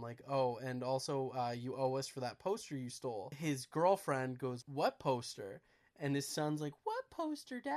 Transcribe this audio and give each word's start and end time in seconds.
I'm 0.00 0.04
like, 0.04 0.22
oh, 0.30 0.56
and 0.64 0.82
also 0.82 1.30
uh, 1.36 1.50
you 1.50 1.76
owe 1.76 1.96
us 1.96 2.08
for 2.08 2.20
that 2.20 2.38
poster 2.38 2.74
you 2.74 2.88
stole. 2.88 3.30
His 3.36 3.66
girlfriend 3.66 4.38
goes, 4.38 4.64
what 4.66 4.98
poster? 4.98 5.60
And 6.00 6.14
his 6.14 6.26
son's 6.26 6.62
like, 6.62 6.72
what 6.84 7.04
poster, 7.10 7.60
dad? 7.60 7.76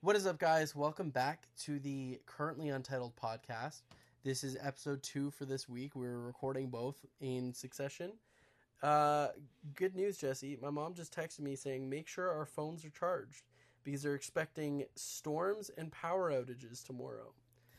What 0.00 0.16
is 0.16 0.26
up, 0.26 0.38
guys? 0.38 0.74
Welcome 0.74 1.10
back 1.10 1.48
to 1.64 1.78
the 1.78 2.18
currently 2.24 2.70
untitled 2.70 3.14
podcast. 3.16 3.82
This 4.24 4.42
is 4.42 4.56
episode 4.62 5.02
two 5.02 5.30
for 5.30 5.44
this 5.44 5.68
week. 5.68 5.94
We're 5.94 6.18
recording 6.18 6.70
both 6.70 6.96
in 7.20 7.52
succession. 7.52 8.12
Uh, 8.82 9.28
good 9.74 9.94
news, 9.94 10.16
Jesse. 10.16 10.56
My 10.62 10.70
mom 10.70 10.94
just 10.94 11.14
texted 11.14 11.40
me 11.40 11.56
saying, 11.56 11.90
make 11.90 12.08
sure 12.08 12.32
our 12.32 12.46
phones 12.46 12.86
are 12.86 12.90
charged 12.90 13.42
because 13.86 14.02
they're 14.02 14.16
expecting 14.16 14.84
storms 14.96 15.70
and 15.78 15.92
power 15.92 16.32
outages 16.32 16.84
tomorrow. 16.84 17.32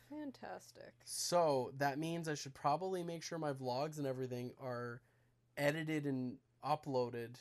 Fantastic. 0.08 0.94
So 1.04 1.70
that 1.76 1.98
means 1.98 2.28
I 2.28 2.34
should 2.34 2.54
probably 2.54 3.04
make 3.04 3.22
sure 3.22 3.38
my 3.38 3.52
vlogs 3.52 3.98
and 3.98 4.06
everything 4.06 4.52
are 4.58 5.02
edited 5.58 6.06
and 6.06 6.36
uploaded 6.64 7.34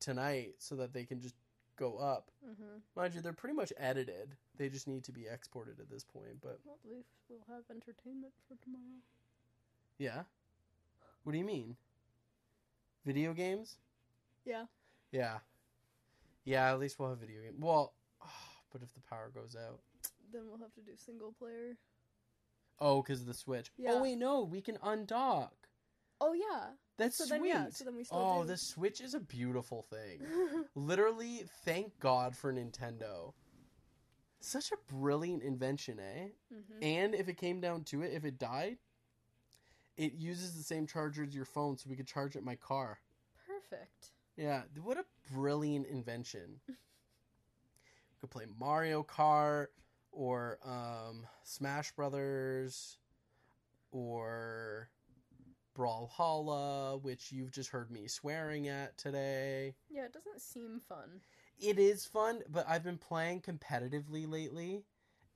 tonight 0.00 0.54
so 0.58 0.74
that 0.74 0.92
they 0.92 1.04
can 1.04 1.20
just 1.20 1.36
go 1.76 1.96
up. 1.96 2.32
Mm-hmm. 2.44 2.78
Mind 2.96 3.14
you, 3.14 3.20
they're 3.20 3.32
pretty 3.32 3.54
much 3.54 3.72
edited. 3.78 4.34
They 4.56 4.68
just 4.68 4.88
need 4.88 5.04
to 5.04 5.12
be 5.12 5.26
exported 5.32 5.78
at 5.78 5.88
this 5.88 6.02
point. 6.02 6.40
But 6.42 6.58
Well, 6.64 6.76
at 6.84 6.90
least 6.90 7.10
we'll 7.28 7.38
have 7.48 7.62
entertainment 7.70 8.32
for 8.48 8.56
tomorrow. 8.64 8.82
yeah, 9.96 10.22
what 11.22 11.32
do 11.32 11.38
you 11.38 11.44
mean? 11.44 11.76
Video 13.06 13.32
games? 13.32 13.76
Yeah. 14.44 14.64
Yeah, 15.12 15.38
yeah. 16.44 16.72
At 16.72 16.80
least 16.80 16.98
we'll 16.98 17.10
have 17.10 17.18
video 17.18 17.42
game. 17.42 17.60
Well, 17.60 17.92
but 18.72 18.82
if 18.82 18.92
the 18.94 19.00
power 19.08 19.30
goes 19.34 19.56
out, 19.56 19.80
Then 20.32 20.42
we'll 20.48 20.58
have 20.58 20.74
to 20.74 20.80
do 20.80 20.92
single 20.96 21.32
player. 21.38 21.76
oh, 22.80 23.02
because 23.02 23.20
of 23.20 23.26
the 23.26 23.34
Switch. 23.34 23.70
Yeah. 23.76 23.92
Oh 23.94 24.02
wait, 24.02 24.16
no, 24.18 24.44
we 24.44 24.60
can 24.60 24.76
undock. 24.78 25.50
Oh 26.20 26.32
yeah. 26.32 26.70
That's 26.96 27.16
So 27.18 27.24
sweet. 27.26 27.38
then 27.38 27.44
yeah. 27.46 27.66
So 27.70 27.84
then 27.84 27.96
we 27.96 28.04
still 28.04 28.18
oh, 28.18 28.42
do. 28.42 28.48
the 28.48 28.56
Switch 28.56 29.00
is 29.00 29.14
a 29.14 29.20
beautiful 29.20 29.82
thing. 29.90 30.20
Literally, 30.74 31.44
thank 31.64 31.98
God 32.00 32.36
for 32.36 32.52
Nintendo. 32.52 33.32
Such 34.40 34.70
a 34.72 34.92
brilliant 34.94 35.42
invention, 35.42 35.98
eh? 35.98 36.28
mm-hmm. 36.52 36.82
And 36.82 37.14
if 37.14 37.28
it 37.28 37.36
came 37.38 37.60
down 37.60 37.82
to 37.84 38.02
it, 38.02 38.12
if 38.14 38.24
it 38.24 38.38
died, 38.38 38.78
it 39.96 40.14
uses 40.14 40.54
the 40.56 40.62
same 40.62 40.86
charger 40.86 41.24
as 41.24 41.34
your 41.34 41.44
phone, 41.44 41.76
so 41.76 41.90
we 41.90 41.96
could 41.96 42.06
charge 42.06 42.36
it 42.36 42.40
in 42.40 42.44
my 42.44 42.54
car. 42.54 43.00
Perfect. 43.46 44.12
Yeah, 44.36 44.62
what 44.82 44.96
a 44.96 45.04
brilliant 45.32 45.86
invention. 45.88 46.60
could 48.20 48.30
play 48.30 48.46
Mario 48.58 49.02
Kart 49.02 49.68
or 50.12 50.58
um, 50.64 51.26
Smash 51.42 51.92
Brothers 51.92 52.98
or 53.90 54.88
Brawlhalla, 55.76 57.00
which 57.02 57.30
you've 57.30 57.52
just 57.52 57.70
heard 57.70 57.90
me 57.90 58.08
swearing 58.08 58.68
at 58.68 58.98
today. 58.98 59.74
Yeah, 59.88 60.04
it 60.06 60.12
doesn't 60.12 60.40
seem 60.40 60.80
fun. 60.88 61.20
It 61.60 61.78
is 61.78 62.04
fun, 62.04 62.42
but 62.48 62.66
I've 62.68 62.84
been 62.84 62.98
playing 62.98 63.42
competitively 63.42 64.30
lately, 64.30 64.84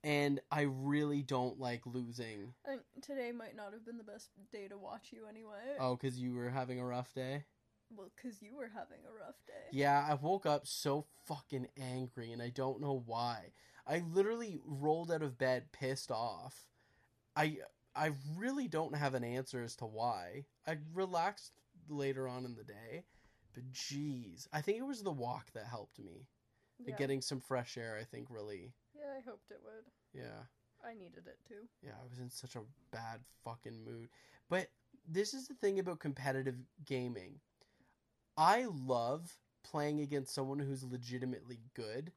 and 0.05 0.41
I 0.50 0.62
really 0.62 1.22
don't 1.22 1.58
like 1.61 1.86
losing. 1.86 2.55
I 2.67 2.70
think 2.70 2.83
today 3.02 3.33
might 3.33 3.56
not 3.56 3.72
have 3.72 3.84
been 3.84 3.98
the 3.98 4.05
best 4.05 4.30
day 4.52 4.69
to 4.69 4.78
watch 4.78 5.08
you 5.12 5.27
anyway. 5.28 5.77
Oh, 5.78 5.96
because 5.96 6.19
you 6.19 6.34
were 6.34 6.50
having 6.50 6.80
a 6.80 6.86
rough 6.86 7.14
day? 7.14 7.44
Well, 7.97 8.11
because 8.17 8.41
you 8.43 8.57
were 8.57 8.71
having 8.75 8.98
a 9.07 9.25
rough 9.25 9.37
day. 9.47 9.69
Yeah, 9.71 10.07
I 10.09 10.15
woke 10.15 10.47
up 10.47 10.67
so 10.67 11.07
fucking 11.27 11.69
angry, 11.81 12.33
and 12.33 12.41
I 12.43 12.51
don't 12.51 12.81
know 12.81 13.03
why. 13.07 13.53
I 13.87 14.03
literally 14.12 14.59
rolled 14.65 15.11
out 15.11 15.23
of 15.23 15.39
bed 15.39 15.73
pissed 15.73 16.11
off. 16.11 16.69
I 17.37 17.59
I 17.95 18.13
really 18.37 18.69
don't 18.69 18.97
have 18.97 19.15
an 19.15 19.25
answer 19.25 19.63
as 19.63 19.77
to 19.77 19.87
why. 19.87 20.45
I 20.67 20.79
relaxed 20.95 21.53
later 21.89 22.27
on 22.29 22.45
in 22.45 22.55
the 22.55 22.65
day, 22.65 23.05
but 23.55 23.70
jeez, 23.73 24.47
I 24.52 24.61
think 24.61 24.79
it 24.79 24.86
was 24.86 25.02
the 25.02 25.11
walk 25.13 25.52
that 25.52 25.67
helped 25.67 25.98
me. 25.98 26.27
Yeah. 26.79 26.97
Getting 26.97 27.20
some 27.20 27.41
fresh 27.41 27.77
air, 27.77 27.98
I 28.01 28.05
think, 28.05 28.29
really. 28.31 28.73
yeah, 28.95 29.13
I 29.17 29.20
hoped 29.29 29.51
it 29.51 29.61
would. 29.63 29.85
Yeah. 30.13 30.45
I 30.85 30.95
needed 30.95 31.27
it 31.27 31.39
too. 31.47 31.69
Yeah, 31.83 31.92
I 32.01 32.08
was 32.08 32.19
in 32.19 32.29
such 32.29 32.57
a 32.57 32.63
bad 32.91 33.20
fucking 33.45 33.85
mood. 33.85 34.08
But 34.48 34.69
this 35.07 35.33
is 35.33 35.47
the 35.47 35.55
thing 35.55 35.79
about 35.79 36.01
competitive 36.01 36.57
gaming. 36.85 37.41
I 38.37 38.67
love 38.87 39.37
playing 39.65 40.01
against 40.01 40.35
someone 40.35 40.59
who's 40.59 40.83
legitimately 40.83 41.61
good. 41.75 42.13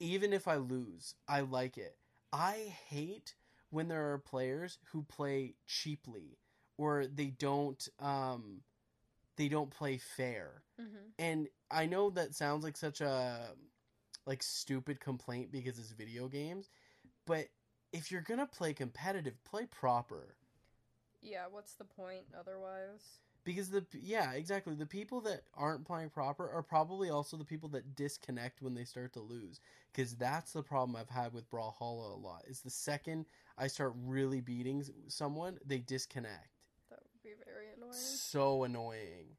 Even 0.00 0.32
if 0.32 0.46
I 0.46 0.56
lose, 0.56 1.14
I 1.28 1.40
like 1.40 1.76
it. 1.76 1.96
I 2.32 2.74
hate 2.88 3.34
when 3.70 3.88
there 3.88 4.12
are 4.12 4.18
players 4.18 4.78
who 4.92 5.02
play 5.02 5.54
cheaply 5.66 6.38
or 6.76 7.06
they 7.06 7.26
don't 7.26 7.88
um 7.98 8.60
they 9.36 9.48
don't 9.48 9.70
play 9.70 9.98
fair. 9.98 10.62
Mm-hmm. 10.80 11.08
And 11.18 11.48
I 11.70 11.86
know 11.86 12.10
that 12.10 12.34
sounds 12.34 12.64
like 12.64 12.76
such 12.76 13.00
a 13.00 13.54
like 14.26 14.42
stupid 14.42 15.00
complaint 15.00 15.50
because 15.52 15.78
it's 15.78 15.90
video 15.90 16.28
games, 16.28 16.70
but 17.26 17.48
if 17.92 18.10
you're 18.10 18.20
going 18.20 18.40
to 18.40 18.46
play 18.46 18.74
competitive, 18.74 19.42
play 19.44 19.66
proper. 19.66 20.34
Yeah, 21.22 21.44
what's 21.50 21.74
the 21.74 21.84
point 21.84 22.24
otherwise? 22.38 23.20
Because 23.48 23.70
the 23.70 23.82
yeah, 24.02 24.32
exactly. 24.32 24.74
The 24.74 24.84
people 24.84 25.22
that 25.22 25.44
aren't 25.54 25.86
playing 25.86 26.10
proper 26.10 26.50
are 26.50 26.62
probably 26.62 27.08
also 27.08 27.38
the 27.38 27.46
people 27.46 27.70
that 27.70 27.96
disconnect 27.96 28.60
when 28.60 28.74
they 28.74 28.84
start 28.84 29.14
to 29.14 29.20
lose. 29.20 29.62
Because 29.90 30.14
that's 30.16 30.52
the 30.52 30.62
problem 30.62 30.94
I've 30.94 31.08
had 31.08 31.32
with 31.32 31.48
Brawlhalla 31.48 32.12
a 32.12 32.18
lot. 32.20 32.42
Is 32.46 32.60
the 32.60 32.68
second 32.68 33.24
I 33.56 33.68
start 33.68 33.94
really 34.04 34.42
beating 34.42 34.84
someone, 35.06 35.58
they 35.64 35.78
disconnect. 35.78 36.58
That 36.90 36.98
would 37.00 37.22
be 37.22 37.42
very 37.42 37.68
annoying. 37.74 37.94
So 37.94 38.64
annoying. 38.64 39.38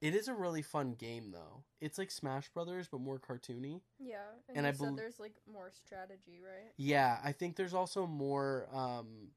It 0.00 0.14
is 0.14 0.28
a 0.28 0.34
really 0.34 0.62
fun 0.62 0.94
game 0.94 1.30
though. 1.30 1.64
It's 1.82 1.98
like 1.98 2.10
Smash 2.10 2.48
Brothers 2.48 2.88
but 2.90 3.02
more 3.02 3.18
cartoony. 3.18 3.82
Yeah, 3.98 4.16
and, 4.48 4.56
And 4.56 4.64
you 4.64 4.70
I 4.70 4.72
said 4.72 4.86
bel- 4.86 4.96
there's 4.96 5.20
like 5.20 5.34
more 5.46 5.70
strategy, 5.70 6.40
right? 6.42 6.72
Yeah, 6.78 7.18
I 7.22 7.32
think 7.32 7.56
there's 7.56 7.74
also 7.74 8.06
more 8.06 8.66
um 8.72 9.28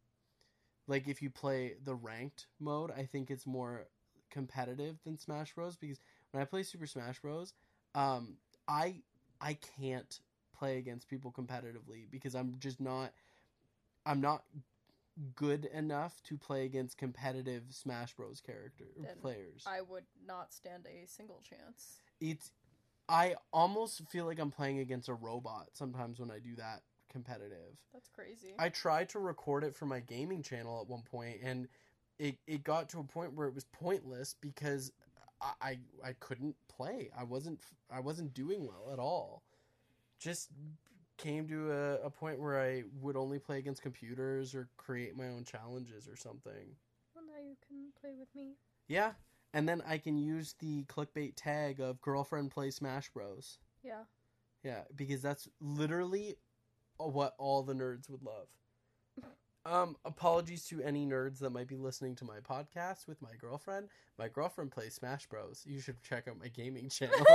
like 0.88 1.08
if 1.08 1.22
you 1.22 1.30
play 1.30 1.76
the 1.84 1.96
ranked 1.96 2.48
mode, 2.60 2.92
I 2.92 3.06
think 3.06 3.32
it's 3.32 3.46
more 3.46 3.88
competitive 4.30 4.98
than 5.04 5.18
Smash 5.18 5.54
Bros 5.54 5.76
because 5.76 6.00
when 6.32 6.42
I 6.42 6.46
play 6.46 6.64
Super 6.64 6.88
Smash 6.88 7.20
Bros, 7.20 7.54
um 7.96 8.38
I 8.68 9.02
I 9.40 9.58
can't 9.78 10.20
play 10.58 10.78
against 10.78 11.10
people 11.10 11.32
competitively 11.32 12.10
because 12.10 12.36
I'm 12.36 12.56
just 12.60 12.80
not 12.80 13.12
I'm 14.06 14.22
not 14.22 14.44
good 15.36 15.66
enough 15.66 16.22
to 16.24 16.38
play 16.38 16.66
against 16.66 16.98
competitive 16.98 17.64
Smash 17.70 18.16
Bros 18.16 18.42
character 18.42 18.86
Then 18.98 19.18
players. 19.22 19.64
I 19.68 19.82
would 19.82 20.06
not 20.26 20.54
stand 20.54 20.88
a 20.88 21.08
single 21.08 21.42
chance. 21.48 22.02
it's 22.20 22.52
I 23.10 23.36
almost 23.52 24.02
feel 24.10 24.26
like 24.26 24.40
I'm 24.40 24.50
playing 24.52 24.80
against 24.80 25.10
a 25.10 25.14
robot 25.14 25.68
sometimes 25.74 26.20
when 26.20 26.32
I 26.32 26.40
do 26.40 26.56
that 26.56 26.82
competitive. 27.14 27.78
That's 27.94 28.10
crazy. 28.10 28.56
I 28.60 28.70
tried 28.70 29.08
to 29.10 29.20
record 29.20 29.64
it 29.64 29.76
for 29.76 29.86
my 29.86 30.02
gaming 30.02 30.44
channel 30.44 30.82
at 30.82 30.90
one 30.90 31.04
point, 31.04 31.38
and 31.42 31.68
it 32.20 32.38
it 32.48 32.64
got 32.64 32.90
to 32.90 33.00
a 33.00 33.04
point 33.04 33.34
where 33.36 33.48
it 33.48 33.56
was 33.56 33.66
pointless 33.66 34.36
because 34.42 34.92
I 35.42 35.54
I, 35.62 35.80
I 36.10 36.14
couldn't 36.20 36.56
play. 36.68 37.10
I 37.18 37.24
wasn't 37.24 37.62
I 37.90 38.02
wasn't 38.02 38.34
doing 38.34 38.68
well 38.68 38.92
at 38.92 39.00
all. 39.00 39.44
Just 40.20 40.50
came 41.18 41.48
to 41.48 41.72
a, 41.72 42.08
a 42.08 42.10
point 42.10 42.40
where 42.40 42.60
I 42.60 42.84
would 43.02 43.16
only 43.16 43.40
play 43.40 43.60
against 43.60 43.82
computers 43.84 44.56
or 44.56 44.68
create 44.78 45.16
my 45.16 45.28
own 45.30 45.46
challenges 45.46 46.08
or 46.08 46.16
something. 46.16 46.76
well, 47.16 47.24
now 47.26 47.40
you 47.42 47.56
can 47.68 47.92
play 48.02 48.12
with 48.18 48.34
me. 48.36 48.56
Yeah, 48.88 49.12
and 49.54 49.70
then 49.70 49.84
I 49.88 49.98
can 50.00 50.18
use 50.18 50.56
the 50.60 50.84
clickbait 50.86 51.34
tag 51.36 51.80
of 51.80 52.02
girlfriend 52.02 52.52
play 52.52 52.72
Smash 52.72 53.10
Bros. 53.10 53.60
Yeah. 53.84 54.04
Yeah, 54.64 54.84
because 54.96 55.22
that's 55.22 55.48
literally 55.60 56.36
what 56.98 57.34
all 57.38 57.64
the 57.64 57.74
nerds 57.74 58.10
would 58.10 58.24
love. 58.24 58.48
Um, 59.66 59.96
apologies 60.04 60.66
to 60.68 60.82
any 60.82 61.06
nerds 61.06 61.40
that 61.40 61.52
might 61.52 61.70
be 61.70 61.78
listening 61.78 62.16
to 62.18 62.26
my 62.26 62.40
podcast 62.42 63.08
with 63.08 63.22
my 63.22 63.30
girlfriend. 63.40 63.88
My 64.20 64.28
girlfriend 64.28 64.72
plays 64.72 64.96
Smash 64.96 65.26
Bros. 65.28 65.64
You 65.66 65.80
should 65.80 66.02
check 66.04 66.28
out 66.28 66.38
my 66.38 66.50
gaming 66.50 66.90
channel. 66.90 67.16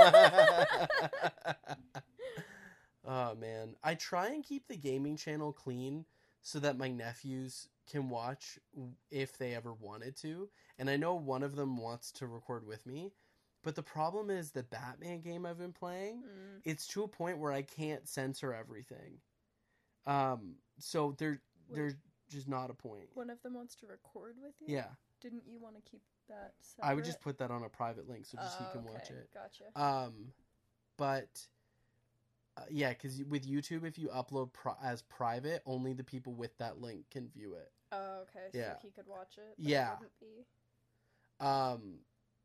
oh 3.05 3.35
man, 3.35 3.75
I 3.83 3.95
try 3.95 4.27
and 4.27 4.43
keep 4.43 4.67
the 4.67 4.77
gaming 4.77 5.17
channel 5.17 5.51
clean 5.51 6.05
so 6.41 6.59
that 6.59 6.77
my 6.77 6.89
nephews 6.89 7.67
can 7.89 8.09
watch 8.09 8.59
if 9.09 9.37
they 9.37 9.55
ever 9.55 9.73
wanted 9.73 10.15
to. 10.17 10.49
And 10.77 10.89
I 10.89 10.97
know 10.97 11.15
one 11.15 11.43
of 11.43 11.55
them 11.55 11.77
wants 11.77 12.11
to 12.13 12.27
record 12.27 12.65
with 12.65 12.85
me, 12.85 13.11
but 13.63 13.75
the 13.75 13.83
problem 13.83 14.29
is 14.29 14.51
the 14.51 14.63
Batman 14.63 15.21
game 15.21 15.45
I've 15.45 15.57
been 15.57 15.73
playing 15.73 16.21
Mm. 16.23 16.61
it's 16.63 16.85
to 16.87 17.03
a 17.03 17.07
point 17.07 17.39
where 17.39 17.51
I 17.51 17.63
can't 17.63 18.07
censor 18.07 18.53
everything. 18.53 19.17
Um, 20.09 20.55
so 20.79 21.13
there, 21.17 21.39
there's 21.71 21.95
just 22.29 22.47
not 22.47 22.69
a 22.69 22.73
point. 22.73 23.09
One 23.13 23.29
of 23.29 23.41
them 23.43 23.53
wants 23.53 23.75
to 23.75 23.87
record 23.87 24.35
with 24.41 24.53
you. 24.59 24.75
Yeah, 24.75 24.87
Didn't 25.21 25.43
you 25.47 25.59
want 25.59 25.75
to 25.75 25.81
keep 25.89 26.01
that? 26.29 26.53
Separate? 26.61 26.89
I 26.89 26.93
would 26.95 27.03
just 27.05 27.21
put 27.21 27.37
that 27.39 27.51
on 27.51 27.63
a 27.63 27.69
private 27.69 28.07
link 28.09 28.25
so 28.25 28.37
just 28.37 28.57
he 28.57 28.65
Oh, 28.67 28.71
can 28.71 28.83
watch 28.85 29.09
it. 29.11 29.29
Gotcha. 29.33 29.65
Um, 29.75 30.33
but 30.97 31.47
Uh, 32.57 32.61
yeah, 32.69 32.89
because 32.89 33.23
with 33.25 33.47
YouTube, 33.47 33.85
if 33.85 33.97
you 33.97 34.09
upload 34.09 34.51
pri- 34.51 34.75
as 34.83 35.01
private, 35.03 35.61
only 35.65 35.93
the 35.93 36.03
people 36.03 36.33
with 36.33 36.57
that 36.57 36.81
link 36.81 37.09
can 37.09 37.29
view 37.29 37.53
it. 37.53 37.71
Oh, 37.91 38.21
okay. 38.23 38.49
So 38.51 38.57
Yeah. 38.57 38.75
he 38.81 38.89
could 38.91 39.07
watch 39.07 39.37
it. 39.37 39.53
Yeah. 39.57 39.95
It. 40.21 41.45
Um, 41.45 41.99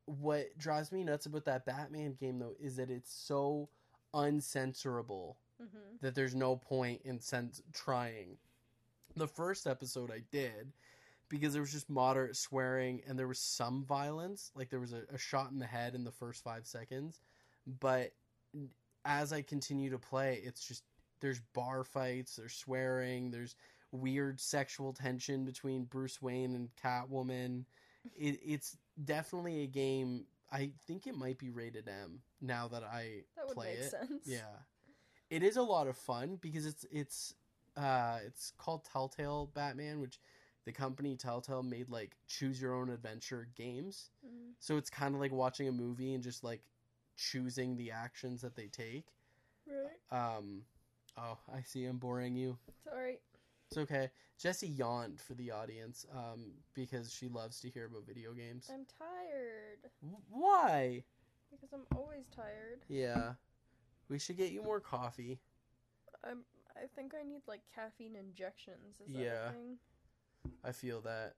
what 0.04 0.56
drives 0.56 0.92
me 0.92 1.02
nuts 1.02 1.26
about 1.26 1.46
that 1.46 1.64
Batman 1.64 2.12
game 2.12 2.38
though 2.38 2.54
is 2.60 2.76
that 2.76 2.90
it's 2.90 3.12
so 3.12 3.68
uncensorable 4.14 5.36
Mm-hmm. 5.62 5.96
that 6.02 6.14
there's 6.14 6.34
no 6.34 6.56
point 6.56 7.02
in 7.04 7.20
sense 7.20 7.62
trying. 7.72 8.36
The 9.16 9.28
first 9.28 9.66
episode 9.66 10.10
I 10.10 10.22
did 10.32 10.72
because 11.28 11.52
there 11.52 11.62
was 11.62 11.72
just 11.72 11.88
moderate 11.88 12.36
swearing 12.36 13.00
and 13.08 13.18
there 13.18 13.28
was 13.28 13.38
some 13.38 13.84
violence, 13.84 14.50
like 14.54 14.68
there 14.68 14.80
was 14.80 14.92
a, 14.92 15.02
a 15.12 15.18
shot 15.18 15.50
in 15.52 15.58
the 15.58 15.66
head 15.66 15.94
in 15.94 16.04
the 16.04 16.10
first 16.10 16.42
five 16.44 16.66
seconds, 16.66 17.20
but 17.80 18.12
as 19.04 19.32
I 19.32 19.42
continue 19.42 19.90
to 19.90 19.98
play, 19.98 20.40
it's 20.44 20.66
just 20.66 20.82
there's 21.20 21.40
bar 21.54 21.84
fights, 21.84 22.36
there's 22.36 22.54
swearing, 22.54 23.30
there's 23.30 23.54
weird 23.92 24.40
sexual 24.40 24.92
tension 24.92 25.44
between 25.44 25.84
Bruce 25.84 26.20
Wayne 26.20 26.54
and 26.54 26.68
Catwoman. 26.82 27.64
It, 28.16 28.40
it's 28.44 28.76
definitely 29.04 29.62
a 29.62 29.66
game. 29.66 30.26
I 30.52 30.72
think 30.86 31.06
it 31.06 31.14
might 31.14 31.38
be 31.38 31.50
rated 31.50 31.88
M 31.88 32.20
now 32.40 32.68
that 32.68 32.82
I 32.84 33.22
That 33.36 33.46
would 33.46 33.54
play 33.54 33.70
make 33.70 33.78
it. 33.84 33.90
sense. 33.90 34.26
Yeah, 34.26 34.40
it 35.34 35.42
is 35.42 35.56
a 35.56 35.62
lot 35.62 35.88
of 35.88 35.96
fun 35.96 36.38
because 36.40 36.64
it's 36.64 36.86
it's 36.92 37.34
uh 37.76 38.18
it's 38.24 38.52
called 38.56 38.84
Telltale 38.84 39.50
Batman, 39.52 40.00
which 40.00 40.20
the 40.64 40.72
company 40.72 41.16
Telltale 41.16 41.64
made 41.64 41.90
like 41.90 42.16
choose 42.28 42.60
your 42.60 42.74
own 42.74 42.88
adventure 42.88 43.48
games. 43.56 44.10
Mm. 44.24 44.52
So 44.60 44.76
it's 44.76 44.90
kind 44.90 45.14
of 45.14 45.20
like 45.20 45.32
watching 45.32 45.66
a 45.66 45.72
movie 45.72 46.14
and 46.14 46.22
just 46.22 46.44
like 46.44 46.62
choosing 47.16 47.76
the 47.76 47.90
actions 47.90 48.42
that 48.42 48.54
they 48.54 48.68
take. 48.68 49.06
Right. 49.66 50.36
Um, 50.36 50.62
oh, 51.18 51.38
I 51.52 51.62
see. 51.62 51.84
I'm 51.84 51.98
boring 51.98 52.36
you. 52.36 52.56
Sorry. 52.84 53.18
It's 53.70 53.78
okay. 53.78 54.10
Jesse 54.38 54.68
yawned 54.68 55.20
for 55.20 55.34
the 55.34 55.50
audience 55.50 56.06
um, 56.14 56.52
because 56.74 57.12
she 57.12 57.28
loves 57.28 57.60
to 57.60 57.68
hear 57.70 57.86
about 57.86 58.06
video 58.06 58.32
games. 58.32 58.70
I'm 58.72 58.86
tired 58.98 59.90
W- 60.02 60.22
Why? 60.30 61.04
because 61.50 61.72
I'm 61.72 61.86
always 61.96 62.26
tired. 62.34 62.84
Yeah, 62.88 63.34
we 64.08 64.18
should 64.18 64.36
get 64.36 64.52
you 64.52 64.62
more 64.62 64.80
coffee. 64.80 65.40
I'm. 66.24 66.44
I 66.76 66.86
think 66.96 67.12
I 67.14 67.22
need 67.26 67.42
like 67.46 67.60
caffeine 67.74 68.16
injections. 68.16 68.96
Is 69.00 69.12
that 69.14 69.22
Yeah. 69.22 69.50
I 70.64 70.72
feel 70.72 71.00
that. 71.02 71.34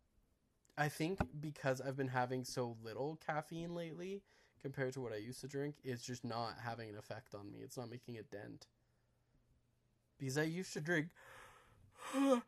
I 0.78 0.88
think 0.88 1.20
because 1.40 1.80
I've 1.80 1.96
been 1.96 2.08
having 2.08 2.44
so 2.44 2.76
little 2.82 3.18
caffeine 3.26 3.74
lately 3.74 4.22
compared 4.60 4.92
to 4.94 5.00
what 5.00 5.12
I 5.12 5.16
used 5.16 5.40
to 5.42 5.48
drink, 5.48 5.76
it's 5.84 6.02
just 6.02 6.24
not 6.24 6.54
having 6.62 6.88
an 6.88 6.96
effect 6.96 7.34
on 7.34 7.50
me. 7.50 7.58
It's 7.62 7.76
not 7.76 7.90
making 7.90 8.18
a 8.18 8.22
dent. 8.22 8.66
Because 10.18 10.38
I 10.38 10.42
used 10.44 10.72
to 10.74 10.80
drink. 10.80 11.08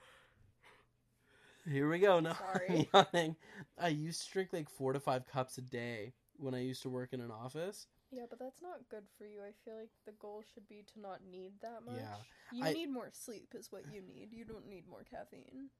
Here 1.68 1.88
we 1.88 1.98
go. 1.98 2.20
Now 2.20 2.36
Sorry. 2.52 2.88
Yawning. 2.92 3.36
I 3.78 3.88
used 3.88 4.26
to 4.26 4.32
drink 4.32 4.52
like 4.52 4.70
four 4.70 4.92
to 4.92 5.00
five 5.00 5.26
cups 5.26 5.58
a 5.58 5.62
day 5.62 6.12
when 6.38 6.54
I 6.54 6.60
used 6.60 6.82
to 6.82 6.88
work 6.88 7.12
in 7.12 7.20
an 7.20 7.30
office. 7.30 7.86
Yeah, 8.10 8.25
but 8.28 8.38
that's 8.38 8.62
not 8.62 8.88
good 8.90 9.05
for 9.19 9.25
you. 9.25 9.40
I 9.43 9.52
feel 9.64 9.78
like 9.78 9.90
the 10.06 10.12
goal 10.12 10.43
should 10.55 10.66
be 10.69 10.82
to 10.94 11.00
not 11.00 11.20
need 11.31 11.52
that 11.60 11.82
much. 11.84 11.96
Yeah, 12.00 12.16
You 12.52 12.64
I- 12.64 12.72
need 12.72 12.90
more 12.90 13.10
sleep, 13.12 13.55
is 13.55 13.70
what 13.70 13.93
you 13.93 14.00
need. 14.00 14.32
You 14.32 14.44
don't 14.44 14.69
need 14.69 14.88
more 14.88 15.05
caffeine. 15.05 15.70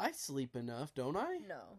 I 0.00 0.12
sleep 0.12 0.56
enough, 0.56 0.94
don't 0.94 1.16
I? 1.16 1.38
No. 1.46 1.78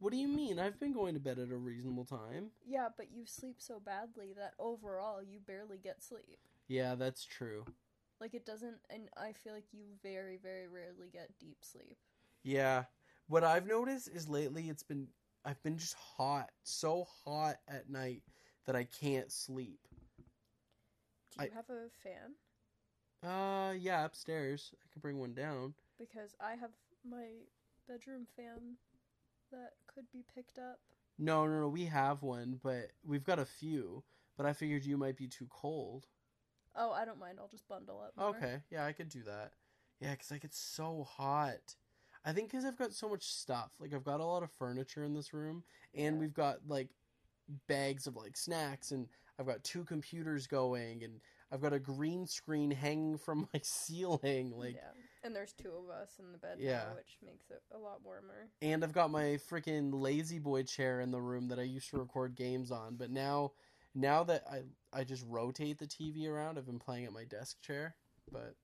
What 0.00 0.12
do 0.12 0.16
you 0.16 0.28
mean? 0.28 0.58
I've 0.58 0.78
been 0.80 0.92
going 0.92 1.14
to 1.14 1.20
bed 1.20 1.38
at 1.38 1.50
a 1.50 1.56
reasonable 1.56 2.04
time. 2.04 2.50
Yeah, 2.64 2.88
but 2.96 3.10
you 3.12 3.26
sleep 3.26 3.56
so 3.58 3.80
badly 3.80 4.32
that 4.36 4.54
overall 4.58 5.22
you 5.22 5.40
barely 5.40 5.76
get 5.78 6.02
sleep. 6.02 6.38
Yeah, 6.68 6.94
that's 6.94 7.24
true. 7.24 7.64
Like 8.20 8.34
it 8.34 8.46
doesn't, 8.46 8.78
and 8.90 9.08
I 9.16 9.32
feel 9.32 9.52
like 9.54 9.72
you 9.72 9.84
very, 10.02 10.36
very 10.36 10.66
rarely 10.68 11.08
get 11.12 11.38
deep 11.38 11.58
sleep. 11.62 11.98
Yeah. 12.42 12.84
What 13.26 13.44
I've 13.44 13.66
noticed 13.66 14.08
is 14.08 14.28
lately 14.28 14.68
it's 14.68 14.82
been 14.82 15.08
I've 15.44 15.62
been 15.62 15.78
just 15.78 15.94
hot, 15.94 16.50
so 16.62 17.04
hot 17.24 17.56
at 17.68 17.88
night 17.90 18.22
that 18.68 18.76
I 18.76 18.84
can't 18.84 19.32
sleep. 19.32 19.80
Do 20.18 21.42
you 21.44 21.50
I- 21.50 21.54
have 21.54 21.70
a 21.70 21.88
fan? 22.02 22.34
Uh 23.28 23.72
yeah, 23.72 24.04
upstairs. 24.04 24.74
I 24.84 24.86
could 24.92 25.00
bring 25.02 25.18
one 25.18 25.32
down. 25.32 25.74
Because 25.98 26.36
I 26.38 26.50
have 26.50 26.70
my 27.02 27.24
bedroom 27.88 28.26
fan 28.36 28.76
that 29.50 29.72
could 29.92 30.04
be 30.12 30.22
picked 30.34 30.58
up. 30.58 30.80
No, 31.18 31.46
no, 31.46 31.60
no, 31.62 31.68
we 31.68 31.86
have 31.86 32.22
one, 32.22 32.60
but 32.62 32.92
we've 33.04 33.24
got 33.24 33.38
a 33.40 33.46
few. 33.46 34.04
But 34.36 34.44
I 34.46 34.52
figured 34.52 34.84
you 34.84 34.98
might 34.98 35.16
be 35.16 35.26
too 35.26 35.48
cold. 35.50 36.06
Oh, 36.76 36.92
I 36.92 37.04
don't 37.06 37.18
mind. 37.18 37.38
I'll 37.40 37.48
just 37.48 37.66
bundle 37.66 38.00
up. 38.00 38.12
More. 38.16 38.36
Okay, 38.36 38.58
yeah, 38.70 38.84
I 38.84 38.92
could 38.92 39.08
do 39.08 39.22
that. 39.24 39.54
Yeah, 39.98 40.10
because 40.12 40.30
like 40.30 40.44
it's 40.44 40.60
so 40.60 41.04
hot. 41.10 41.74
I 42.24 42.32
think 42.32 42.50
because 42.50 42.66
I've 42.66 42.76
got 42.76 42.92
so 42.92 43.08
much 43.08 43.24
stuff. 43.24 43.72
Like 43.80 43.94
I've 43.94 44.04
got 44.04 44.20
a 44.20 44.24
lot 44.24 44.42
of 44.42 44.50
furniture 44.52 45.02
in 45.04 45.14
this 45.14 45.32
room, 45.32 45.64
and 45.94 46.16
Yeah. 46.16 46.20
we've 46.20 46.34
got 46.34 46.68
like 46.68 46.90
bags 47.66 48.06
of 48.06 48.16
like 48.16 48.36
snacks, 48.36 48.90
and 48.90 49.08
I've 49.38 49.46
got 49.46 49.62
two 49.64 49.84
computers 49.84 50.46
going, 50.46 51.04
and 51.04 51.20
I've 51.52 51.60
got 51.60 51.72
a 51.72 51.78
green 51.78 52.26
screen 52.26 52.70
hanging 52.70 53.18
from 53.18 53.48
my 53.52 53.60
ceiling. 53.62 54.52
Like, 54.56 54.74
yeah, 54.74 54.90
and 55.24 55.34
there's 55.34 55.52
two 55.52 55.70
of 55.70 55.90
us 55.90 56.12
in 56.18 56.32
the 56.32 56.38
bed 56.38 56.58
Yeah. 56.58 56.84
now, 56.88 56.96
which 56.96 57.18
makes 57.24 57.50
it 57.50 57.62
a 57.74 57.78
lot 57.78 58.02
warmer. 58.04 58.48
and 58.62 58.82
I've 58.84 58.92
got 58.92 59.10
my 59.10 59.38
freaking 59.50 59.90
lazy 59.92 60.38
boy 60.38 60.62
chair 60.64 61.00
in 61.00 61.10
the 61.10 61.20
room 61.20 61.48
that 61.48 61.58
I 61.58 61.62
used 61.62 61.90
to 61.90 61.98
record 61.98 62.34
games 62.34 62.70
on. 62.70 62.96
But 62.96 63.10
now, 63.10 63.52
now 63.94 64.24
that 64.24 64.44
I 64.50 64.62
I 64.92 65.04
just 65.04 65.24
rotate 65.28 65.78
the 65.78 65.86
TV 65.86 66.28
around, 66.28 66.58
I've 66.58 66.66
been 66.66 66.78
playing 66.78 67.04
at 67.06 67.12
my 67.12 67.24
desk 67.24 67.60
chair. 67.62 67.94
But 68.30 68.54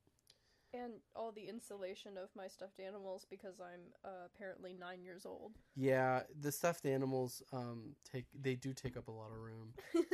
And 0.75 0.95
all 1.15 1.31
the 1.31 1.49
insulation 1.49 2.19
of 2.19 2.31
my 2.37 2.49
stuffed 2.49 2.81
animals 2.81 3.27
because 3.31 3.61
I'm 3.61 3.81
uh, 4.05 4.27
apparently 4.27 4.75
nine 4.79 5.05
years 5.05 5.25
old. 5.25 5.53
Yeah, 5.77 6.23
the 6.41 6.51
stuffed 6.51 6.85
animals 6.85 7.43
um 7.53 7.95
take 8.11 8.27
they 8.39 8.57
do 8.57 8.73
take 8.73 8.97
up 8.97 9.07
a 9.07 9.13
lot 9.13 9.31
of 9.31 9.39
room. 9.39 9.75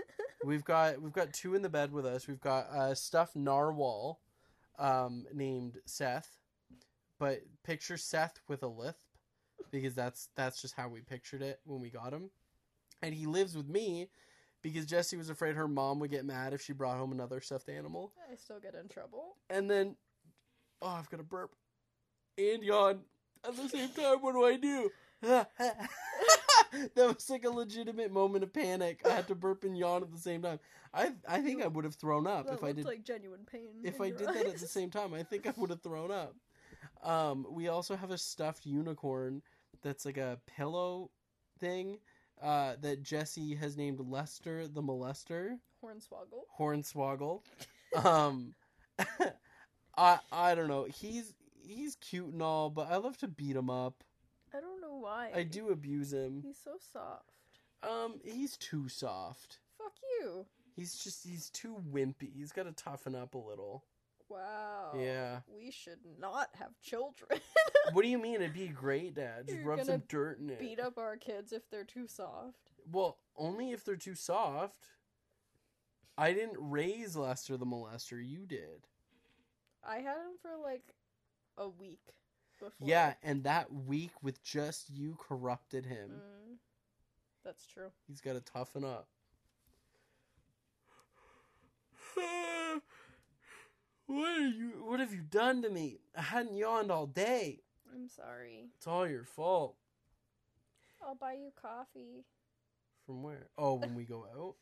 we've 0.44 0.64
got 0.64 1.00
we've 1.00 1.14
got 1.14 1.32
two 1.32 1.54
in 1.54 1.62
the 1.62 1.70
bed 1.70 1.92
with 1.92 2.04
us. 2.04 2.28
We've 2.28 2.40
got 2.40 2.66
a 2.74 2.94
stuffed 2.94 3.36
narwhal 3.36 4.20
um 4.78 5.24
named 5.32 5.78
Seth. 5.86 6.36
But 7.18 7.40
picture 7.64 7.96
Seth 7.96 8.40
with 8.48 8.62
a 8.62 8.68
lisp 8.68 9.06
because 9.70 9.94
that's 9.94 10.28
that's 10.36 10.60
just 10.60 10.74
how 10.74 10.88
we 10.88 11.00
pictured 11.00 11.42
it 11.42 11.60
when 11.64 11.80
we 11.80 11.88
got 11.88 12.12
him. 12.12 12.30
And 13.02 13.14
he 13.14 13.26
lives 13.26 13.56
with 13.56 13.68
me 13.68 14.08
because 14.62 14.84
Jessie 14.84 15.16
was 15.16 15.30
afraid 15.30 15.56
her 15.56 15.68
mom 15.68 16.00
would 16.00 16.10
get 16.10 16.24
mad 16.24 16.52
if 16.52 16.60
she 16.60 16.72
brought 16.72 16.98
home 16.98 17.12
another 17.12 17.40
stuffed 17.40 17.68
animal. 17.68 18.12
I 18.30 18.36
still 18.36 18.60
get 18.60 18.74
in 18.74 18.88
trouble. 18.88 19.36
And 19.48 19.70
then 19.70 19.96
oh, 20.82 20.88
I've 20.88 21.10
got 21.10 21.20
a 21.20 21.24
burp 21.24 21.54
and 22.38 22.62
yawn 22.62 23.00
at 23.46 23.56
the 23.56 23.68
same 23.68 23.90
time. 23.90 24.18
What 24.20 24.32
do 24.32 24.44
I 24.44 24.56
do? 24.56 24.90
that 25.22 25.46
was 26.96 27.28
like 27.28 27.44
a 27.44 27.50
legitimate 27.50 28.12
moment 28.12 28.44
of 28.44 28.52
panic. 28.52 29.00
I 29.04 29.10
had 29.10 29.28
to 29.28 29.34
burp 29.34 29.64
and 29.64 29.76
yawn 29.76 30.02
at 30.02 30.12
the 30.12 30.18
same 30.18 30.42
time. 30.42 30.58
I 30.94 31.12
I 31.28 31.40
think 31.40 31.62
I 31.62 31.66
would 31.66 31.84
have 31.84 31.94
thrown 31.94 32.26
up 32.26 32.46
That 32.46 32.54
if 32.54 32.64
I 32.64 32.72
did 32.72 32.84
like 32.84 33.04
genuine 33.04 33.46
pain. 33.50 33.68
if 33.84 34.00
I 34.00 34.06
your 34.06 34.16
did 34.16 34.28
that 34.28 34.46
at 34.46 34.58
the 34.58 34.66
same 34.66 34.90
time. 34.90 35.14
I 35.14 35.22
think 35.22 35.46
I 35.46 35.52
would 35.56 35.70
have 35.70 35.82
thrown 35.82 36.10
up. 36.10 36.34
Um, 37.02 37.46
we 37.50 37.68
also 37.68 37.96
have 37.96 38.10
a 38.10 38.18
stuffed 38.18 38.66
unicorn 38.66 39.42
that's 39.82 40.04
like 40.04 40.18
a 40.18 40.38
pillow 40.46 41.10
thing 41.58 41.98
uh, 42.42 42.74
that 42.80 43.02
Jesse 43.02 43.54
has 43.54 43.76
named 43.76 44.00
Lester 44.00 44.66
the 44.68 44.82
Molester. 44.82 45.58
Hornswoggle. 45.82 46.44
Hornswoggle. 46.58 47.42
Um, 48.04 48.54
I 50.00 50.18
I 50.32 50.54
don't 50.54 50.68
know. 50.68 50.84
He's 50.84 51.34
he's 51.62 51.96
cute 51.96 52.32
and 52.32 52.42
all, 52.42 52.70
but 52.70 52.90
I 52.90 52.96
love 52.96 53.18
to 53.18 53.28
beat 53.28 53.54
him 53.54 53.68
up. 53.68 54.02
I 54.54 54.60
don't 54.60 54.80
know 54.80 54.96
why. 54.96 55.30
I 55.34 55.42
do 55.42 55.68
abuse 55.68 56.12
him. 56.12 56.42
He's 56.42 56.58
so 56.62 56.72
soft. 56.92 57.30
Um, 57.82 58.20
he's 58.24 58.56
too 58.56 58.88
soft. 58.88 59.58
Fuck 59.78 59.92
you. 60.20 60.46
He's 60.74 60.96
just 60.96 61.24
he's 61.24 61.50
too 61.50 61.76
wimpy. 61.92 62.32
He's 62.34 62.52
got 62.52 62.64
to 62.64 62.72
toughen 62.72 63.14
up 63.14 63.34
a 63.34 63.38
little. 63.38 63.84
Wow. 64.28 64.92
Yeah. 64.96 65.40
We 65.54 65.70
should 65.70 65.98
not 66.18 66.48
have 66.58 66.80
children. 66.80 67.40
What 67.92 68.02
do 68.02 68.08
you 68.08 68.18
mean? 68.18 68.36
It'd 68.36 68.52
be 68.52 68.68
great, 68.68 69.14
Dad. 69.14 69.46
Just 69.46 69.58
You're 69.58 69.66
rub 69.66 69.84
some 69.84 70.02
dirt 70.06 70.38
in 70.38 70.50
it. 70.50 70.60
Beat 70.60 70.78
up 70.78 70.96
our 70.96 71.16
kids 71.16 71.52
if 71.52 71.68
they're 71.70 71.82
too 71.82 72.06
soft. 72.06 72.70
Well, 72.92 73.18
only 73.36 73.72
if 73.72 73.84
they're 73.84 73.96
too 73.96 74.14
soft. 74.14 74.86
I 76.16 76.32
didn't 76.32 76.58
raise 76.58 77.16
Lester 77.16 77.56
the 77.56 77.66
molester. 77.66 78.20
You 78.24 78.46
did. 78.46 78.86
I 79.86 79.96
had 79.96 80.16
him 80.16 80.36
for 80.42 80.50
like 80.62 80.84
a 81.56 81.68
week 81.68 82.00
before. 82.58 82.88
Yeah, 82.88 83.14
and 83.22 83.44
that 83.44 83.72
week 83.72 84.12
with 84.22 84.42
just 84.42 84.90
you 84.90 85.16
corrupted 85.20 85.86
him. 85.86 86.10
Mm, 86.10 86.56
that's 87.44 87.66
true. 87.66 87.90
He's 88.06 88.20
got 88.20 88.34
to 88.34 88.40
toughen 88.40 88.84
up. 88.84 89.08
what 94.06 94.28
are 94.28 94.46
you? 94.46 94.82
What 94.84 95.00
have 95.00 95.12
you 95.12 95.22
done 95.22 95.62
to 95.62 95.70
me? 95.70 96.00
I 96.16 96.22
hadn't 96.22 96.56
yawned 96.56 96.90
all 96.90 97.06
day. 97.06 97.60
I'm 97.92 98.08
sorry. 98.08 98.70
It's 98.76 98.86
all 98.86 99.08
your 99.08 99.24
fault. 99.24 99.76
I'll 101.02 101.14
buy 101.14 101.32
you 101.32 101.50
coffee. 101.60 102.24
From 103.06 103.22
where? 103.22 103.48
Oh, 103.56 103.74
when 103.74 103.94
we 103.94 104.04
go 104.04 104.26
out. 104.36 104.54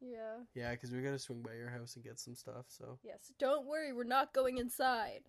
Yeah. 0.00 0.38
Yeah, 0.54 0.72
because 0.72 0.92
we 0.92 1.00
gotta 1.02 1.18
swing 1.18 1.42
by 1.42 1.54
your 1.54 1.70
house 1.70 1.94
and 1.94 2.04
get 2.04 2.18
some 2.18 2.34
stuff. 2.34 2.66
So 2.68 2.98
Yes. 3.02 3.32
Don't 3.38 3.66
worry, 3.66 3.92
we're 3.92 4.04
not 4.04 4.32
going 4.32 4.58
inside. 4.58 5.22